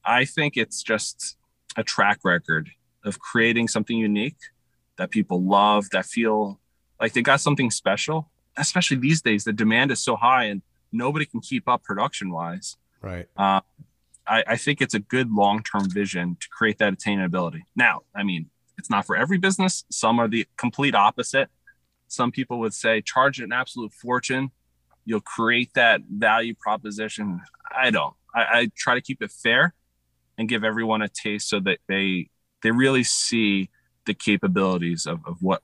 [0.05, 1.37] I think it's just
[1.79, 2.69] a track record
[3.05, 4.37] of creating something unique
[4.99, 6.61] that people love, that feel
[7.01, 8.29] like they got something special.
[8.59, 10.61] Especially these days, the demand is so high and
[10.93, 12.77] nobody can keep up production wise.
[13.01, 13.27] Right.
[13.37, 13.61] Uh,
[14.27, 17.63] I, I think it's a good long term vision to create that attainability.
[17.75, 19.85] Now, I mean, it's not for every business.
[19.91, 21.49] Some are the complete opposite
[22.09, 24.51] some people would say charge an absolute fortune.
[25.05, 27.41] You'll create that value proposition.
[27.75, 28.15] I don't.
[28.35, 29.75] I, I try to keep it fair
[30.39, 32.29] and give everyone a taste so that they
[32.63, 33.69] they really see
[34.07, 35.63] the capabilities of, of what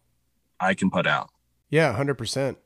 [0.60, 1.30] I can put out.
[1.70, 2.58] Yeah, hundred percent.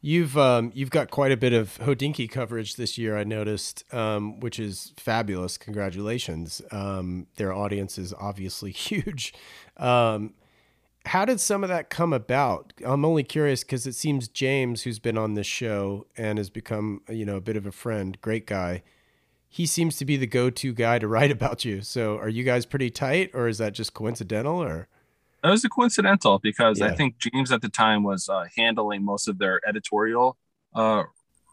[0.00, 3.16] You've um, you've got quite a bit of Hodinkee coverage this year.
[3.16, 5.56] I noticed, um, which is fabulous.
[5.56, 6.60] Congratulations!
[6.70, 9.32] Um, their audience is obviously huge.
[9.78, 10.34] Um,
[11.06, 12.72] how did some of that come about?
[12.84, 17.02] I'm only curious because it seems James, who's been on this show and has become,
[17.10, 18.82] you know, a bit of a friend, great guy.
[19.54, 21.82] He seems to be the go-to guy to write about you.
[21.82, 24.62] So, are you guys pretty tight, or is that just coincidental?
[24.62, 24.88] Or
[25.42, 26.86] it was a coincidental because yeah.
[26.86, 30.36] I think James at the time was uh, handling most of their editorial
[30.74, 31.04] uh,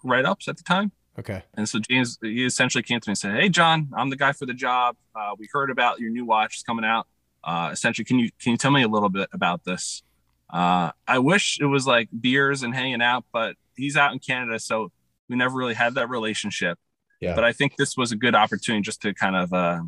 [0.03, 0.91] write-ups at the time.
[1.19, 1.43] Okay.
[1.53, 4.31] And so James, he essentially came to me and said, "Hey, John, I'm the guy
[4.31, 4.95] for the job.
[5.13, 7.05] Uh, we heard about your new watch coming out
[7.43, 10.03] uh, essentially, can you can you tell me a little bit about this?
[10.49, 14.59] Uh, I wish it was like beers and hanging out, but he's out in Canada,
[14.59, 14.91] so
[15.29, 16.77] we never really had that relationship.
[17.21, 17.35] Yeah.
[17.35, 19.81] But I think this was a good opportunity just to kind of, uh,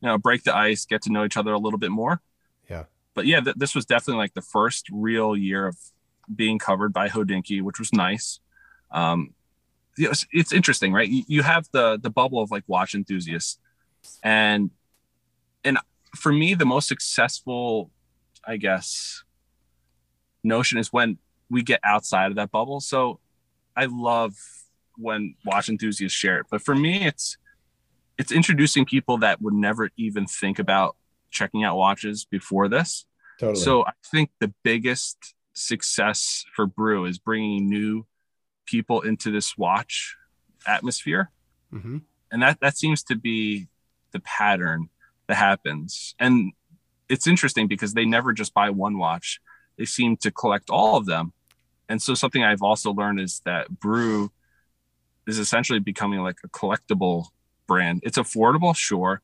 [0.00, 2.22] you know, break the ice, get to know each other a little bit more.
[2.70, 2.84] Yeah.
[3.14, 5.76] But yeah, th- this was definitely like the first real year of
[6.34, 8.40] being covered by Hodinkee, which was nice.
[8.92, 9.34] Um,
[9.96, 11.08] it's, it's interesting, right?
[11.08, 13.58] You, you have the the bubble of like watch enthusiasts,
[14.22, 14.70] and
[15.64, 15.78] and
[16.14, 17.90] for me, the most successful,
[18.46, 19.24] I guess,
[20.44, 22.80] notion is when we get outside of that bubble.
[22.80, 23.20] So
[23.74, 24.34] I love
[24.98, 26.46] when watch enthusiasts share it.
[26.50, 27.36] But for me, it's
[28.18, 30.96] it's introducing people that would never even think about
[31.30, 33.04] checking out watches before this.
[33.38, 33.62] Totally.
[33.62, 38.06] So I think the biggest success for Brew is bringing new
[38.64, 40.16] people into this watch
[40.66, 41.30] atmosphere,
[41.72, 41.98] mm-hmm.
[42.32, 43.68] and that that seems to be
[44.12, 44.88] the pattern
[45.26, 46.14] that happens.
[46.18, 46.52] And
[47.08, 49.40] it's interesting because they never just buy one watch,
[49.76, 51.32] they seem to collect all of them.
[51.88, 54.32] And so, something I've also learned is that Brew
[55.26, 57.26] is essentially becoming like a collectible
[57.66, 58.00] brand.
[58.04, 59.22] It's affordable, sure,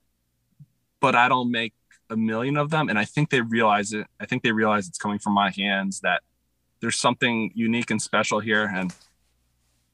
[1.01, 1.75] but I don't make
[2.11, 2.89] a million of them.
[2.89, 4.07] And I think they realize it.
[4.21, 6.23] I think they realize it's coming from my hands that
[6.81, 8.71] there's something unique and special here.
[8.73, 8.95] And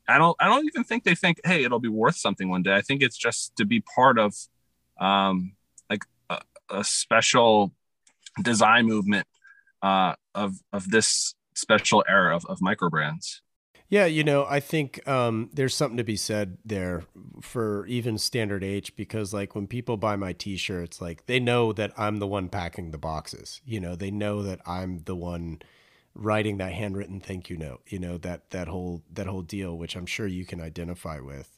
[0.09, 2.75] I don't, I don't even think they think, hey, it'll be worth something one day.
[2.75, 4.35] I think it's just to be part of
[4.99, 5.53] um,
[5.91, 6.05] like
[6.71, 7.73] a special
[8.43, 9.27] design movement
[9.83, 13.43] uh, of of this special era of, of micro brands.
[13.91, 17.05] Yeah, you know, I think um, there's something to be said there
[17.41, 21.93] for even standard H because, like, when people buy my T-shirts, like they know that
[21.97, 23.63] I'm the one packing the boxes.
[23.65, 25.63] You know, they know that I'm the one
[26.15, 27.81] writing that handwritten thank you note.
[27.87, 31.57] You know that that whole that whole deal, which I'm sure you can identify with.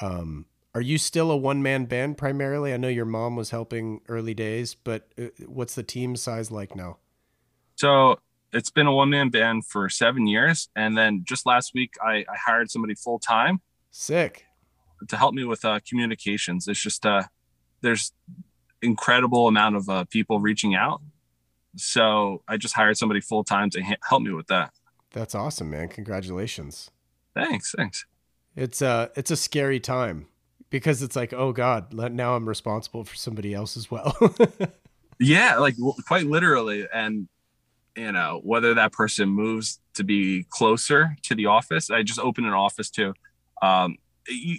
[0.00, 2.72] Um, are you still a one man band primarily?
[2.72, 6.74] I know your mom was helping early days, but uh, what's the team size like
[6.74, 6.96] now?
[7.76, 8.18] So
[8.52, 10.68] it's been a one man band for seven years.
[10.76, 13.60] And then just last week, I, I hired somebody full time.
[13.90, 14.46] Sick.
[15.08, 16.68] To help me with uh, communications.
[16.68, 17.24] It's just, uh,
[17.80, 18.12] there's
[18.82, 21.00] incredible amount of uh, people reaching out.
[21.76, 24.72] So I just hired somebody full time to ha- help me with that.
[25.12, 25.88] That's awesome, man.
[25.88, 26.90] Congratulations.
[27.34, 27.74] Thanks.
[27.76, 28.04] Thanks.
[28.54, 30.26] It's a, uh, it's a scary time
[30.68, 34.14] because it's like, oh God, now I'm responsible for somebody else as well.
[35.18, 35.74] yeah, like
[36.06, 36.86] quite literally.
[36.92, 37.28] And,
[37.96, 42.46] you know, whether that person moves to be closer to the office, I just opened
[42.46, 43.14] an office too.
[43.60, 43.96] Um,
[44.28, 44.58] you,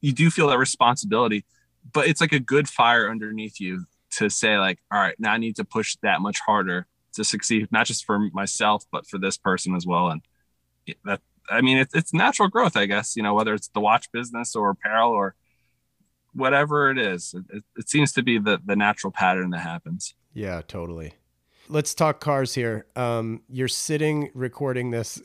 [0.00, 1.44] you do feel that responsibility,
[1.92, 5.38] but it's like a good fire underneath you to say like, all right, now I
[5.38, 9.36] need to push that much harder to succeed, not just for myself, but for this
[9.36, 10.08] person as well.
[10.08, 10.22] And
[11.04, 14.10] that, I mean, it's, it's natural growth, I guess, you know, whether it's the watch
[14.12, 15.34] business or apparel or
[16.34, 20.14] whatever it is, it, it seems to be the, the natural pattern that happens.
[20.34, 21.14] Yeah, totally.
[21.68, 22.86] Let's talk cars here.
[22.94, 25.20] Um, you're sitting recording this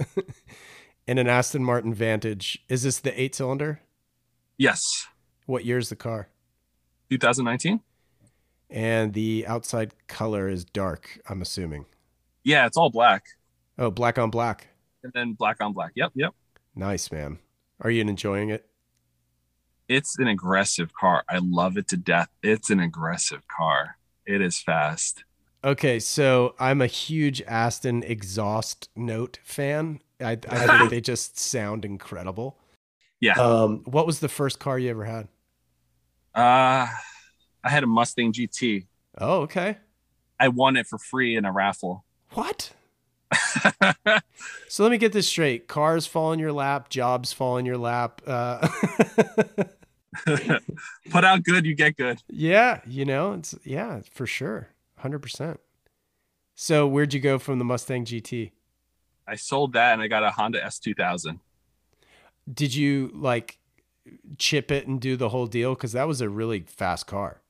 [1.08, 2.64] in an Aston Martin Vantage.
[2.68, 3.82] Is this the eight cylinder?
[4.58, 5.08] Yes.
[5.46, 6.30] What year is the car?
[7.12, 7.82] 2019.
[8.70, 11.86] And the outside color is dark, I'm assuming.
[12.44, 13.26] Yeah, it's all black.
[13.78, 14.70] Oh, black on black.
[15.04, 15.92] And then black on black.
[15.96, 16.34] Yep, yep.
[16.76, 17.39] Nice, man.
[17.82, 18.66] Are you enjoying it?
[19.88, 21.24] It's an aggressive car.
[21.30, 22.30] I love it to death.
[22.42, 23.98] It's an aggressive car.
[24.26, 25.24] It is fast.
[25.64, 29.99] Okay, so I'm a huge Aston exhaust note fan.
[30.20, 32.57] I, I think they just sound incredible.
[33.20, 33.34] Yeah.
[33.34, 35.28] Um, what was the first car you ever had?
[36.34, 36.88] Uh,
[37.64, 38.88] I had a Mustang GT.
[39.18, 39.78] Oh, okay.
[40.39, 42.03] I won it for free in a raffle.
[42.32, 42.72] What?
[44.68, 45.68] so let me get this straight.
[45.68, 48.22] Cars fall in your lap, jobs fall in your lap.
[48.26, 48.68] Uh...
[50.26, 52.22] Put out good, you get good.
[52.28, 54.70] Yeah, you know, it's yeah, for sure.
[55.04, 55.58] 100%.
[56.56, 58.52] So, where'd you go from the Mustang GT?
[59.28, 61.39] I sold that and I got a Honda S2000.
[62.52, 63.60] Did you like
[64.38, 67.41] chip it and do the whole deal cuz that was a really fast car?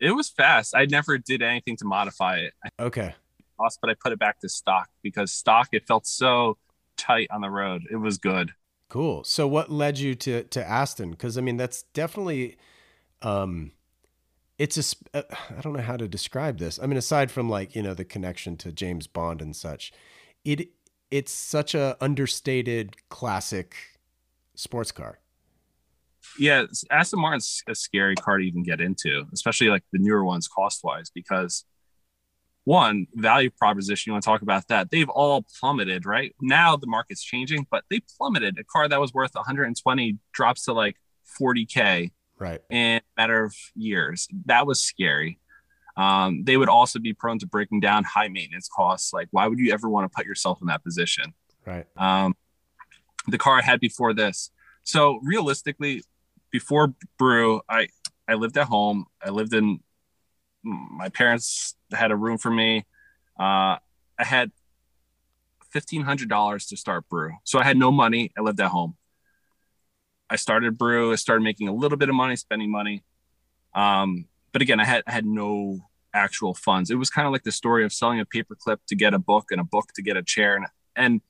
[0.00, 0.74] It was fast.
[0.76, 2.54] I never did anything to modify it.
[2.78, 3.14] Okay.
[3.58, 6.56] Lost, but I put it back to stock because stock it felt so
[6.96, 7.82] tight on the road.
[7.90, 8.52] It was good.
[8.88, 9.24] Cool.
[9.24, 11.16] So what led you to to Aston?
[11.16, 12.56] Cuz I mean that's definitely
[13.22, 13.72] um
[14.58, 14.76] it's
[15.14, 15.22] a uh,
[15.56, 16.78] I don't know how to describe this.
[16.82, 19.92] I mean, aside from like you know the connection to James Bond and such,
[20.44, 20.68] it
[21.10, 23.74] it's such a understated classic
[24.54, 25.20] sports car.
[26.38, 30.46] Yeah, Aston Martin's a scary car to even get into, especially like the newer ones
[30.48, 31.64] cost wise, because
[32.64, 36.86] one value proposition you want to talk about that they've all plummeted right now the
[36.86, 40.94] market's changing but they plummeted a car that was worth 120 drops to like
[41.40, 42.60] 40k right.
[42.70, 44.28] in a matter of years.
[44.46, 45.38] That was scary.
[45.96, 49.12] Um, they would also be prone to breaking down high maintenance costs.
[49.12, 51.34] Like why would you ever want to put yourself in that position?
[51.66, 51.86] Right.
[51.96, 52.36] Um,
[53.26, 54.50] the car i had before this.
[54.84, 56.02] So realistically
[56.50, 57.88] before brew i
[58.26, 59.06] i lived at home.
[59.22, 59.80] I lived in
[60.62, 62.86] my parents had a room for me.
[63.38, 63.76] Uh,
[64.18, 64.50] I had
[65.70, 68.32] fifteen hundred dollars to start brew, so I had no money.
[68.36, 68.96] I lived at home.
[70.30, 71.12] I started brew.
[71.12, 73.02] I started making a little bit of money, spending money.
[73.74, 75.80] Um, but again, I had I had no
[76.14, 76.90] actual funds.
[76.90, 79.46] It was kind of like the story of selling a paperclip to get a book
[79.50, 80.66] and a book to get a chair, and
[80.96, 81.20] and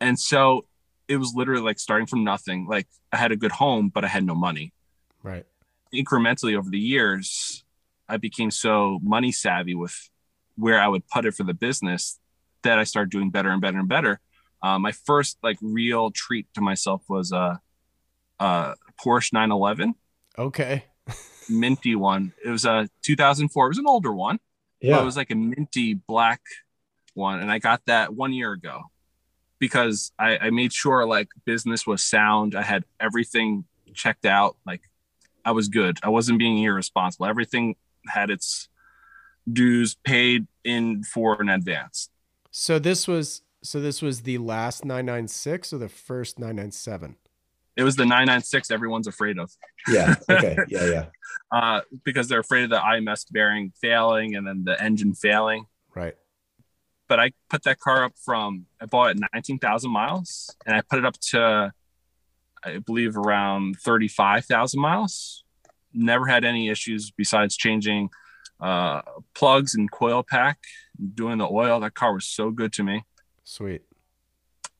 [0.00, 0.66] and so
[1.08, 2.66] it was literally like starting from nothing.
[2.66, 4.72] Like I had a good home, but I had no money.
[5.22, 5.46] Right.
[5.92, 7.64] Incrementally over the years,
[8.08, 10.10] I became so money savvy with
[10.56, 12.18] where I would put it for the business
[12.62, 14.20] that I started doing better and better and better.
[14.62, 17.60] Uh, my first like real treat to myself was a,
[18.38, 18.74] a
[19.04, 19.94] Porsche 911.
[20.38, 20.84] Okay.
[21.48, 22.32] minty one.
[22.44, 23.66] It was a 2004.
[23.66, 24.38] It was an older one.
[24.80, 25.00] Yeah.
[25.00, 26.40] it was like a minty black
[27.14, 28.82] one, and I got that one year ago
[29.58, 32.54] because I, I made sure like business was sound.
[32.54, 33.64] I had everything
[33.94, 34.56] checked out.
[34.64, 34.82] Like
[35.44, 35.98] I was good.
[36.02, 37.26] I wasn't being irresponsible.
[37.26, 37.74] Everything
[38.06, 38.68] had its
[39.52, 42.08] dues paid in for in advance.
[42.50, 47.16] So this was so this was the last 996 or the first 997?
[47.78, 49.50] It was the 996 everyone's afraid of.
[49.86, 50.16] Yeah.
[50.28, 50.56] Okay.
[50.68, 51.04] Yeah, yeah.
[51.52, 55.66] uh, because they're afraid of the IMS bearing failing and then the engine failing.
[55.94, 56.16] Right.
[57.08, 60.98] But I put that car up from I bought it 19,000 miles and I put
[60.98, 61.72] it up to
[62.64, 65.44] I believe around 35,000 miles
[65.94, 68.10] never had any issues besides changing
[68.60, 69.02] uh,
[69.36, 70.58] plugs and coil pack,
[71.14, 71.78] doing the oil.
[71.78, 73.04] That car was so good to me.
[73.44, 73.82] Sweet.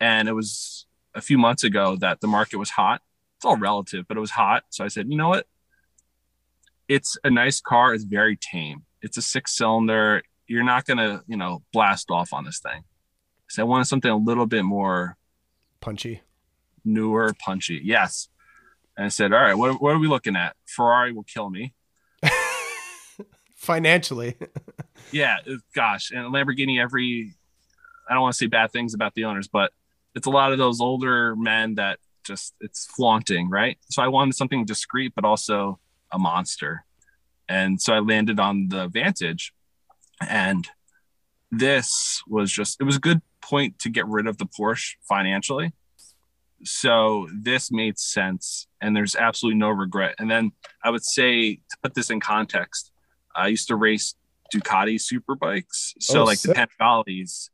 [0.01, 3.02] And it was a few months ago that the market was hot.
[3.36, 4.64] It's all relative, but it was hot.
[4.70, 5.46] So I said, you know what?
[6.88, 7.94] It's a nice car.
[7.94, 8.84] It's very tame.
[9.02, 10.22] It's a six cylinder.
[10.46, 12.82] You're not going to, you know, blast off on this thing.
[13.48, 15.16] So I wanted something a little bit more
[15.80, 16.22] punchy,
[16.84, 17.80] newer, punchy.
[17.82, 18.28] Yes
[18.98, 20.56] and I said, "All right, what, what are we looking at?
[20.66, 21.72] Ferrari will kill me
[23.54, 24.36] financially."
[25.12, 25.36] yeah,
[25.72, 26.82] gosh, and Lamborghini.
[26.82, 27.32] Every
[28.11, 29.72] I don't want to say bad things about the owners, but
[30.14, 33.78] it's a lot of those older men that just it's flaunting, right?
[33.90, 35.78] So I wanted something discreet, but also
[36.12, 36.84] a monster,
[37.48, 39.52] and so I landed on the Vantage,
[40.26, 40.66] and
[41.50, 45.72] this was just it was a good point to get rid of the Porsche financially
[46.64, 50.16] so this made sense, and there's absolutely no regret.
[50.18, 50.50] And then
[50.82, 52.90] I would say to put this in context,
[53.36, 54.16] I used to race
[54.52, 55.94] Ducati super bikes.
[56.00, 56.56] So Oh, like sick.
[56.56, 57.50] the Panigales,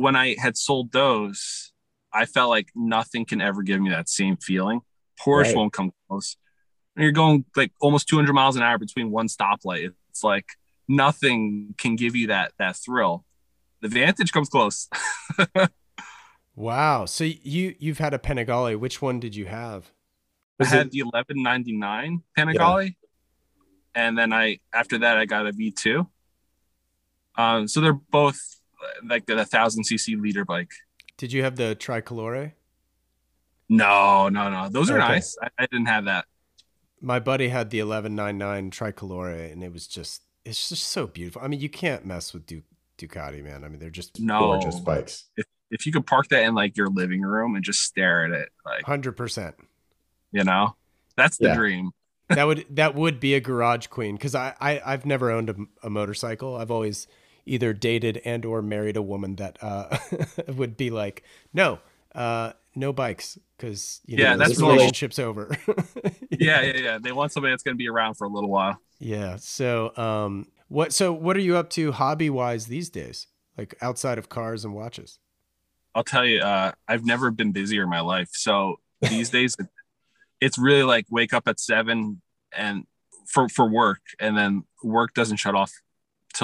[0.00, 1.72] when I had sold those,
[2.12, 4.80] I felt like nothing can ever give me that same feeling.
[5.20, 5.56] Porsche Right.
[5.56, 6.36] won't come close.
[6.96, 9.92] And you're going like almost 200 miles an hour between one stoplight.
[10.10, 10.46] It's like
[10.88, 13.24] nothing can give you that that thrill.
[13.82, 14.88] The Vantage comes close.
[16.56, 17.04] Wow.
[17.06, 18.76] So you you've had a Panigale.
[18.78, 19.90] Which one did you have?
[20.60, 22.94] I had it- the 1199 Panigale,
[23.94, 26.06] and then I after that I got a V2.
[27.36, 28.59] Um, so they're both uh,
[29.08, 30.70] like the thousand cc liter bike.
[31.16, 32.52] Did you have the Tricolore?
[33.68, 34.68] No, no, no.
[34.68, 35.08] Those are Okay.
[35.08, 35.36] nice.
[35.42, 36.24] I, I didn't have that.
[37.00, 41.42] My buddy had the 1199 Tricolore, and it was just it's just so beautiful.
[41.42, 42.62] I mean, you can't mess with Du-
[42.98, 43.62] Ducati, man.
[43.64, 45.26] I mean, they're just No, gorgeous bikes.
[45.70, 48.48] if you could park that in like your living room and just stare at it,
[48.64, 49.54] like hundred percent.
[50.32, 50.74] you know,
[51.16, 51.54] that's the Yeah.
[51.54, 51.90] dream.
[52.28, 55.56] That would that would be a garage queen because I, I I've never owned a,
[55.82, 56.56] a motorcycle.
[56.56, 57.06] I've always
[57.46, 59.96] either dated and or married a woman that uh,
[60.48, 61.78] would be like, no,
[62.14, 64.76] uh, no bikes because you know Yeah, this that's normal.
[64.76, 65.56] relationship's over.
[66.38, 66.98] Yeah, yeah, yeah.
[66.98, 68.80] They want somebody that's going to be around for a little while.
[68.98, 69.36] Yeah.
[69.36, 70.92] So, um, what?
[70.92, 73.26] So, what are you up to hobby wise these days?
[73.58, 75.18] Like outside of cars and watches?
[75.94, 78.28] I'll tell you, uh, I've never been busier in my life.
[78.32, 79.56] So these days,
[80.40, 82.22] it's really like wake up at seven
[82.56, 82.86] and
[83.26, 85.72] for for work, and then work doesn't shut off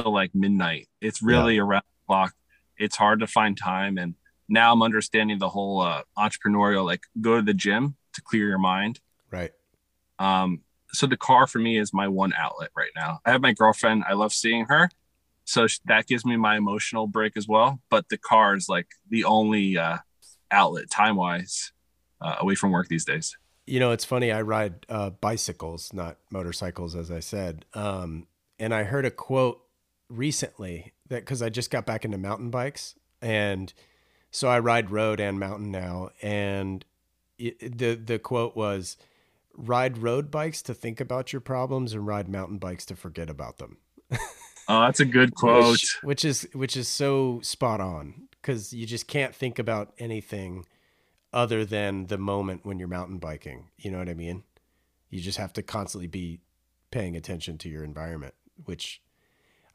[0.03, 0.89] till like midnight.
[1.01, 2.35] It's really around the clock.
[2.79, 4.15] It's hard to find time, and
[4.49, 8.59] now I'm understanding the whole uh, entrepreneurial like go to the gym to clear your
[8.59, 9.01] mind.
[9.31, 9.53] Right.
[10.19, 13.21] Um, so the car for me is my one outlet right now.
[13.25, 14.05] I have my girlfriend.
[14.09, 14.89] I love seeing her.
[15.45, 17.81] So that gives me my emotional break as well.
[17.91, 19.99] But the car is like the only uh,
[20.51, 21.73] outlet time wise
[22.21, 23.37] uh, away from work these days.
[23.67, 24.33] You know, it's funny.
[24.33, 27.65] I ride uh, bicycles, not motorcycles, as I said.
[27.75, 28.27] Um,
[28.59, 29.66] and I heard a quote
[30.09, 33.73] recently that because I just got back into mountain bikes, and
[34.31, 36.11] so I ride road and mountain now.
[36.23, 36.85] And
[37.39, 38.97] it, the the quote was,
[39.57, 43.59] "Ride road bikes to think about your problems, and ride mountain bikes to forget about
[43.59, 43.79] them."
[44.69, 45.71] Oh, that's a good quote.
[45.71, 50.67] which, which is which is so spot on because you just can't think about anything
[51.33, 53.69] other than the moment when you're mountain biking.
[53.77, 54.43] You know what I mean?
[55.11, 56.41] You just have to constantly be
[56.91, 58.35] paying attention to your environment,
[58.65, 59.01] which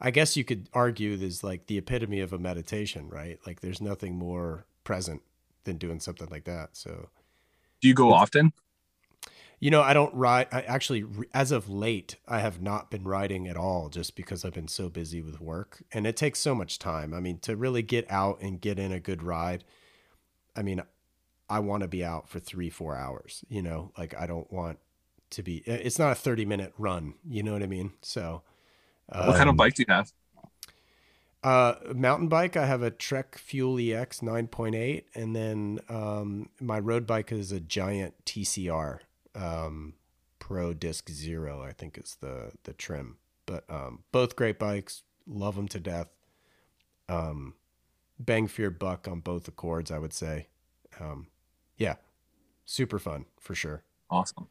[0.02, 3.38] I guess you could argue is like the epitome of a meditation, right?
[3.46, 5.22] Like there's nothing more present
[5.64, 6.70] than doing something like that.
[6.72, 7.08] So
[7.80, 8.52] Do you go often?
[9.62, 10.48] you know, I don't ride.
[10.50, 14.54] I actually, as of late, I have not been riding at all just because I've
[14.54, 15.84] been so busy with work.
[15.92, 17.14] And it takes so much time.
[17.14, 19.62] I mean, to really get out and get in a good ride,
[20.56, 20.82] I mean,
[21.48, 24.80] I want to be out for three, four hours, you know, like I don't want
[25.30, 27.92] to be, it's not a 30 minute run, you know what I mean?
[28.02, 28.42] So,
[29.14, 30.12] What kind of Um, bike do you have?
[31.42, 37.06] uh, mountain bike, I have a Trek Fuel EX 9.8, and then um, my road
[37.06, 39.00] bike is a giant TCR
[39.34, 39.94] um,
[40.38, 43.16] Pro Disc Zero, I think is the the trim.
[43.46, 46.08] But um, both great bikes, love them to death.
[47.08, 47.54] Um,
[48.18, 50.46] bang for your buck on both accords, I would say.
[51.00, 51.26] Um,
[51.76, 51.96] yeah,
[52.64, 53.82] super fun for sure.
[54.10, 54.48] Awesome.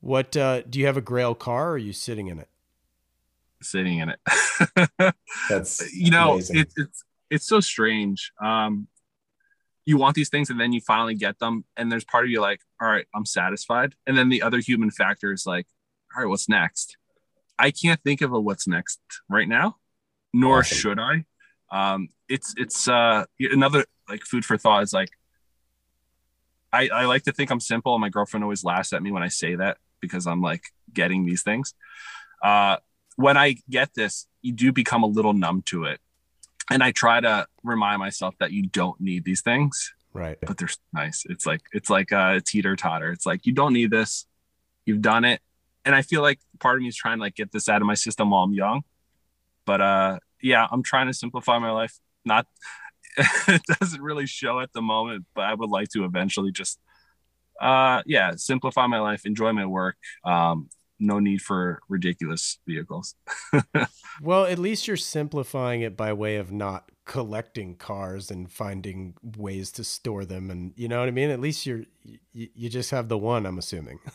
[0.00, 1.70] What uh, do you have a Grail car?
[1.70, 2.48] or Are you sitting in it?
[3.62, 4.20] Sitting in it.
[5.48, 6.56] That's you know amazing.
[6.58, 8.88] it's it's it's so strange um
[9.84, 12.40] you want these things and then you finally get them and there's part of you
[12.40, 15.66] like all right i'm satisfied and then the other human factor is like
[16.14, 16.96] all right what's next
[17.58, 19.76] i can't think of a what's next right now
[20.32, 20.76] nor Awesome.
[20.76, 21.24] should i
[21.70, 25.10] um it's it's uh another like food for thought is like
[26.72, 29.22] i i like to think i'm simple and my girlfriend always laughs at me when
[29.22, 31.74] i say that because i'm like getting these things
[32.42, 32.76] uh
[33.18, 36.00] when i get this you do become a little numb to it
[36.70, 40.36] and I try to remind myself that you don't need these things, Right.
[40.46, 41.24] but they're nice.
[41.26, 43.10] It's like it's like a teeter totter.
[43.10, 44.26] It's like you don't need this,
[44.84, 45.40] you've done it,
[45.86, 47.86] and I feel like part of me is trying to like get this out of
[47.86, 48.82] my system while I'm young.
[49.64, 51.98] But uh, yeah, I'm trying to simplify my life.
[52.26, 52.46] Not
[53.16, 56.78] it doesn't really show at the moment, but I would like to eventually just
[57.62, 59.96] uh, yeah, simplify my life, enjoy my work.
[60.22, 63.14] Um, no need for ridiculous vehicles.
[64.20, 69.70] Well, at least you're simplifying it by way of not collecting cars and finding ways
[69.72, 71.30] to store them, and you know what I mean.
[71.30, 73.46] At least you're you, you just have the one.
[73.46, 74.00] I'm assuming.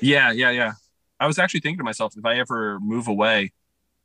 [0.00, 0.72] Yeah, yeah, yeah.
[1.20, 3.52] I was actually thinking to myself, if I ever move away,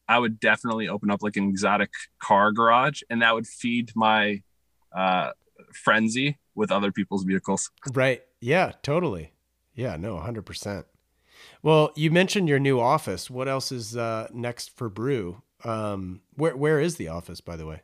[0.07, 1.89] I would definitely open up like an exotic
[2.19, 4.43] car garage, and that would feed my
[4.95, 5.31] uh,
[5.73, 7.71] frenzy with other people's vehicles.
[7.93, 8.21] right?
[8.41, 8.73] Yeah.
[8.83, 9.31] Totally.
[9.73, 9.95] Yeah.
[9.95, 10.19] No.
[10.19, 10.85] Hundred percent.
[11.61, 13.29] Well, you mentioned your new office.
[13.29, 15.41] What else is uh, next for Brew?
[15.63, 17.81] Um, where where is the office, by the way?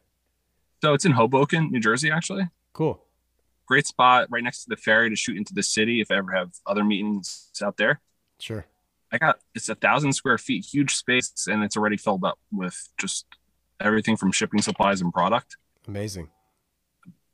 [0.82, 2.48] So it's in Hoboken, New Jersey, actually.
[2.74, 3.02] Cool.
[3.66, 6.32] Great spot right next to the ferry to shoot into the city if I ever
[6.34, 8.02] have other meetings out there.
[8.40, 8.66] Sure.
[9.12, 12.90] I got it's a thousand square feet, huge space, and it's already filled up with
[12.98, 13.26] just
[13.80, 15.58] everything from shipping supplies and product.
[15.88, 16.30] Amazing.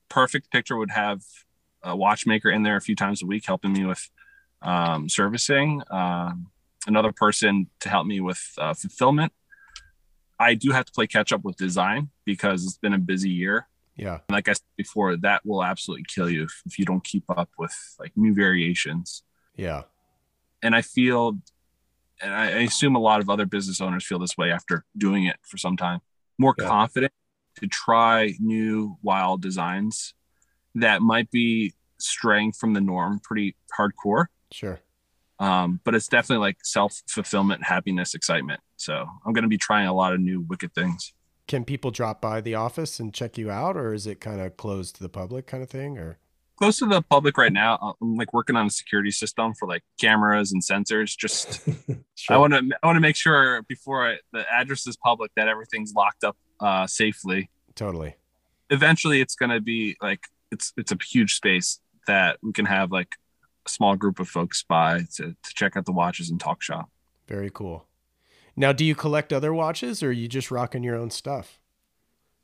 [0.10, 1.22] Perfect picture would have
[1.82, 4.10] a watchmaker in there a few times a week helping me with
[4.62, 5.82] um, servicing.
[5.90, 6.48] Um,
[6.88, 9.34] another person to help me with uh, fulfillment.
[10.40, 13.68] I do have to play catch up with design because it's been a busy year.
[13.98, 14.20] Yeah.
[14.30, 17.50] Like I said before, that will absolutely kill you if, if you don't keep up
[17.58, 19.24] with like new variations.
[19.58, 19.84] Yeah.
[20.64, 21.38] And I feel,
[22.22, 25.26] and I, I assume a lot of other business owners feel this way after doing
[25.26, 26.00] it for some time,
[26.38, 26.68] more Yeah.
[26.68, 27.12] confident
[27.60, 30.14] to try new wild designs
[30.76, 34.28] that might be straying from the norm pretty hardcore.
[34.52, 34.80] Sure.
[35.40, 38.60] Um, but it's definitely like self fulfillment, happiness, excitement.
[38.76, 41.14] So I'm going to be trying a lot of new wicked things.
[41.48, 44.58] Can people drop by the office and check you out, or is it kind of
[44.58, 45.98] closed to the public, kind of thing?
[45.98, 46.20] Or
[46.60, 47.96] Close to the public right now.
[48.02, 51.18] I'm like working on a security system for like cameras and sensors.
[51.18, 51.62] Just
[52.30, 55.48] I want to I want to make sure before I, the address is public that
[55.48, 57.50] everything's locked up uh, safely.
[57.76, 58.18] totally.
[58.70, 60.20] Eventually, it's going to be like
[60.52, 63.16] it's it's a huge space that we can have like
[63.70, 66.90] small group of folks by to to check out the watches and talk shop.
[67.28, 67.86] Very cool.
[68.56, 71.60] Now, do you collect other watches, or are you just rocking your own stuff?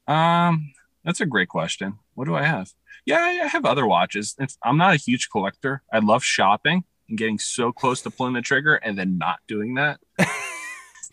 [0.07, 0.71] Um,
[1.03, 1.99] that's a great question.
[2.13, 2.71] What do I have?
[3.05, 4.36] Yeah, I have other watches.
[4.39, 5.84] It's, I'm not a huge collector.
[5.91, 9.76] I love shopping and getting so close to pulling the trigger and then not doing
[9.76, 9.99] that.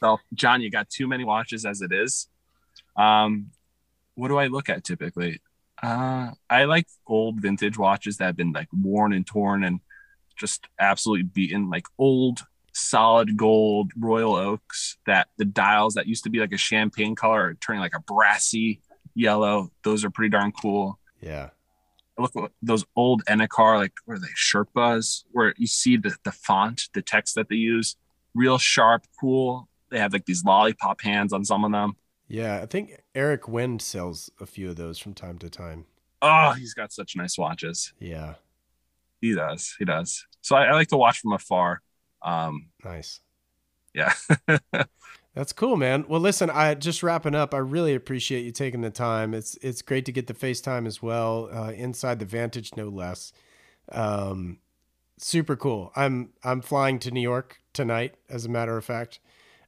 [0.01, 2.29] so, John, you got too many watches as it is.
[2.97, 3.51] Um,
[4.15, 5.41] what do I look at typically?
[5.83, 9.81] Uh, I like old vintage watches that have been like worn and torn and
[10.33, 16.31] just absolutely beaten, like old solid gold royal oaks that the dials that used to
[16.31, 18.81] be like a champagne color are turning like a brassy
[19.15, 19.71] yellow.
[19.85, 20.99] Those are pretty darn cool.
[21.21, 21.51] Yeah.
[22.19, 26.33] Look at those old Enicar, like where are they Sherpas, where you see the, the
[26.33, 27.97] font, the text that they use,
[28.35, 29.69] real sharp, cool.
[29.91, 31.97] They have like these lollipop hands on some of them.
[32.29, 32.61] Yeah.
[32.63, 35.87] I think Eric Wind sells a few of those from time to time.
[36.21, 37.93] Oh, he's got such nice watches.
[37.99, 38.35] Yeah.
[39.23, 39.75] He does.
[39.79, 40.27] He does.
[40.43, 41.81] So I, I like to watch from afar.
[42.21, 43.21] Um, Nice.
[43.95, 44.13] yeah.
[45.35, 46.05] That's cool, man.
[46.09, 47.55] Well, listen, I just wrapping up.
[47.55, 49.33] I really appreciate you taking the time.
[49.33, 53.33] It's it's great to get the FaceTime as well, uh, inside the Vantage, no less.
[53.91, 54.59] Um,
[55.19, 55.93] super cool.
[55.97, 59.21] I'm I'm flying to New York tonight, as a matter of fact.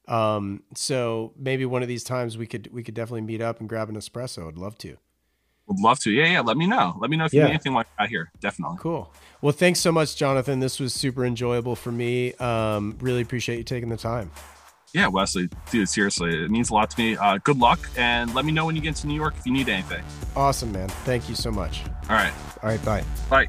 [0.06, 3.68] Um, so maybe one of these times we could we could definitely meet up and
[3.68, 4.48] grab an espresso.
[4.48, 4.98] I'd love to.
[5.66, 6.10] Would love to.
[6.10, 6.40] Yeah, yeah.
[6.40, 6.94] Let me know.
[6.98, 7.46] Let me know if you Yeah.
[7.46, 8.30] need anything like that here.
[8.40, 8.76] Definitely.
[8.80, 9.10] Cool.
[9.40, 10.60] Well, thanks so much, Jonathan.
[10.60, 12.32] This was super enjoyable for me.
[12.34, 14.30] Um, really appreciate you taking the time.
[14.92, 17.16] Yeah, Wesley, dude, seriously, it means a lot to me.
[17.16, 19.52] Uh, good luck, and let me know when you get to New York if you
[19.52, 20.04] need anything.
[20.36, 20.88] Awesome, man.
[21.04, 21.82] Thank you so much.
[22.08, 23.02] All right, All right, bye.
[23.28, 23.48] bye.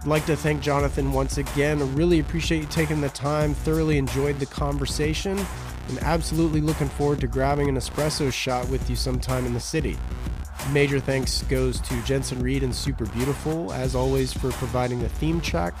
[0.00, 1.82] I'd like to thank Jonathan once again.
[1.82, 3.54] I really appreciate you taking the time.
[3.54, 5.36] Thoroughly enjoyed the conversation
[5.88, 9.98] and absolutely looking forward to grabbing an espresso shot with you sometime in the city.
[10.72, 15.40] Major thanks goes to Jensen Reed and Super Beautiful, as always, for providing the theme
[15.40, 15.74] track,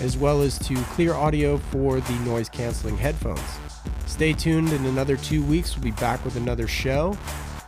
[0.00, 3.40] as well as to Clear Audio for the noise canceling headphones.
[4.06, 4.72] Stay tuned.
[4.72, 7.16] In another two weeks, we'll be back with another show.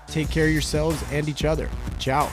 [0.08, 1.70] Take care of yourselves and each other.
[1.98, 2.28] Ciao.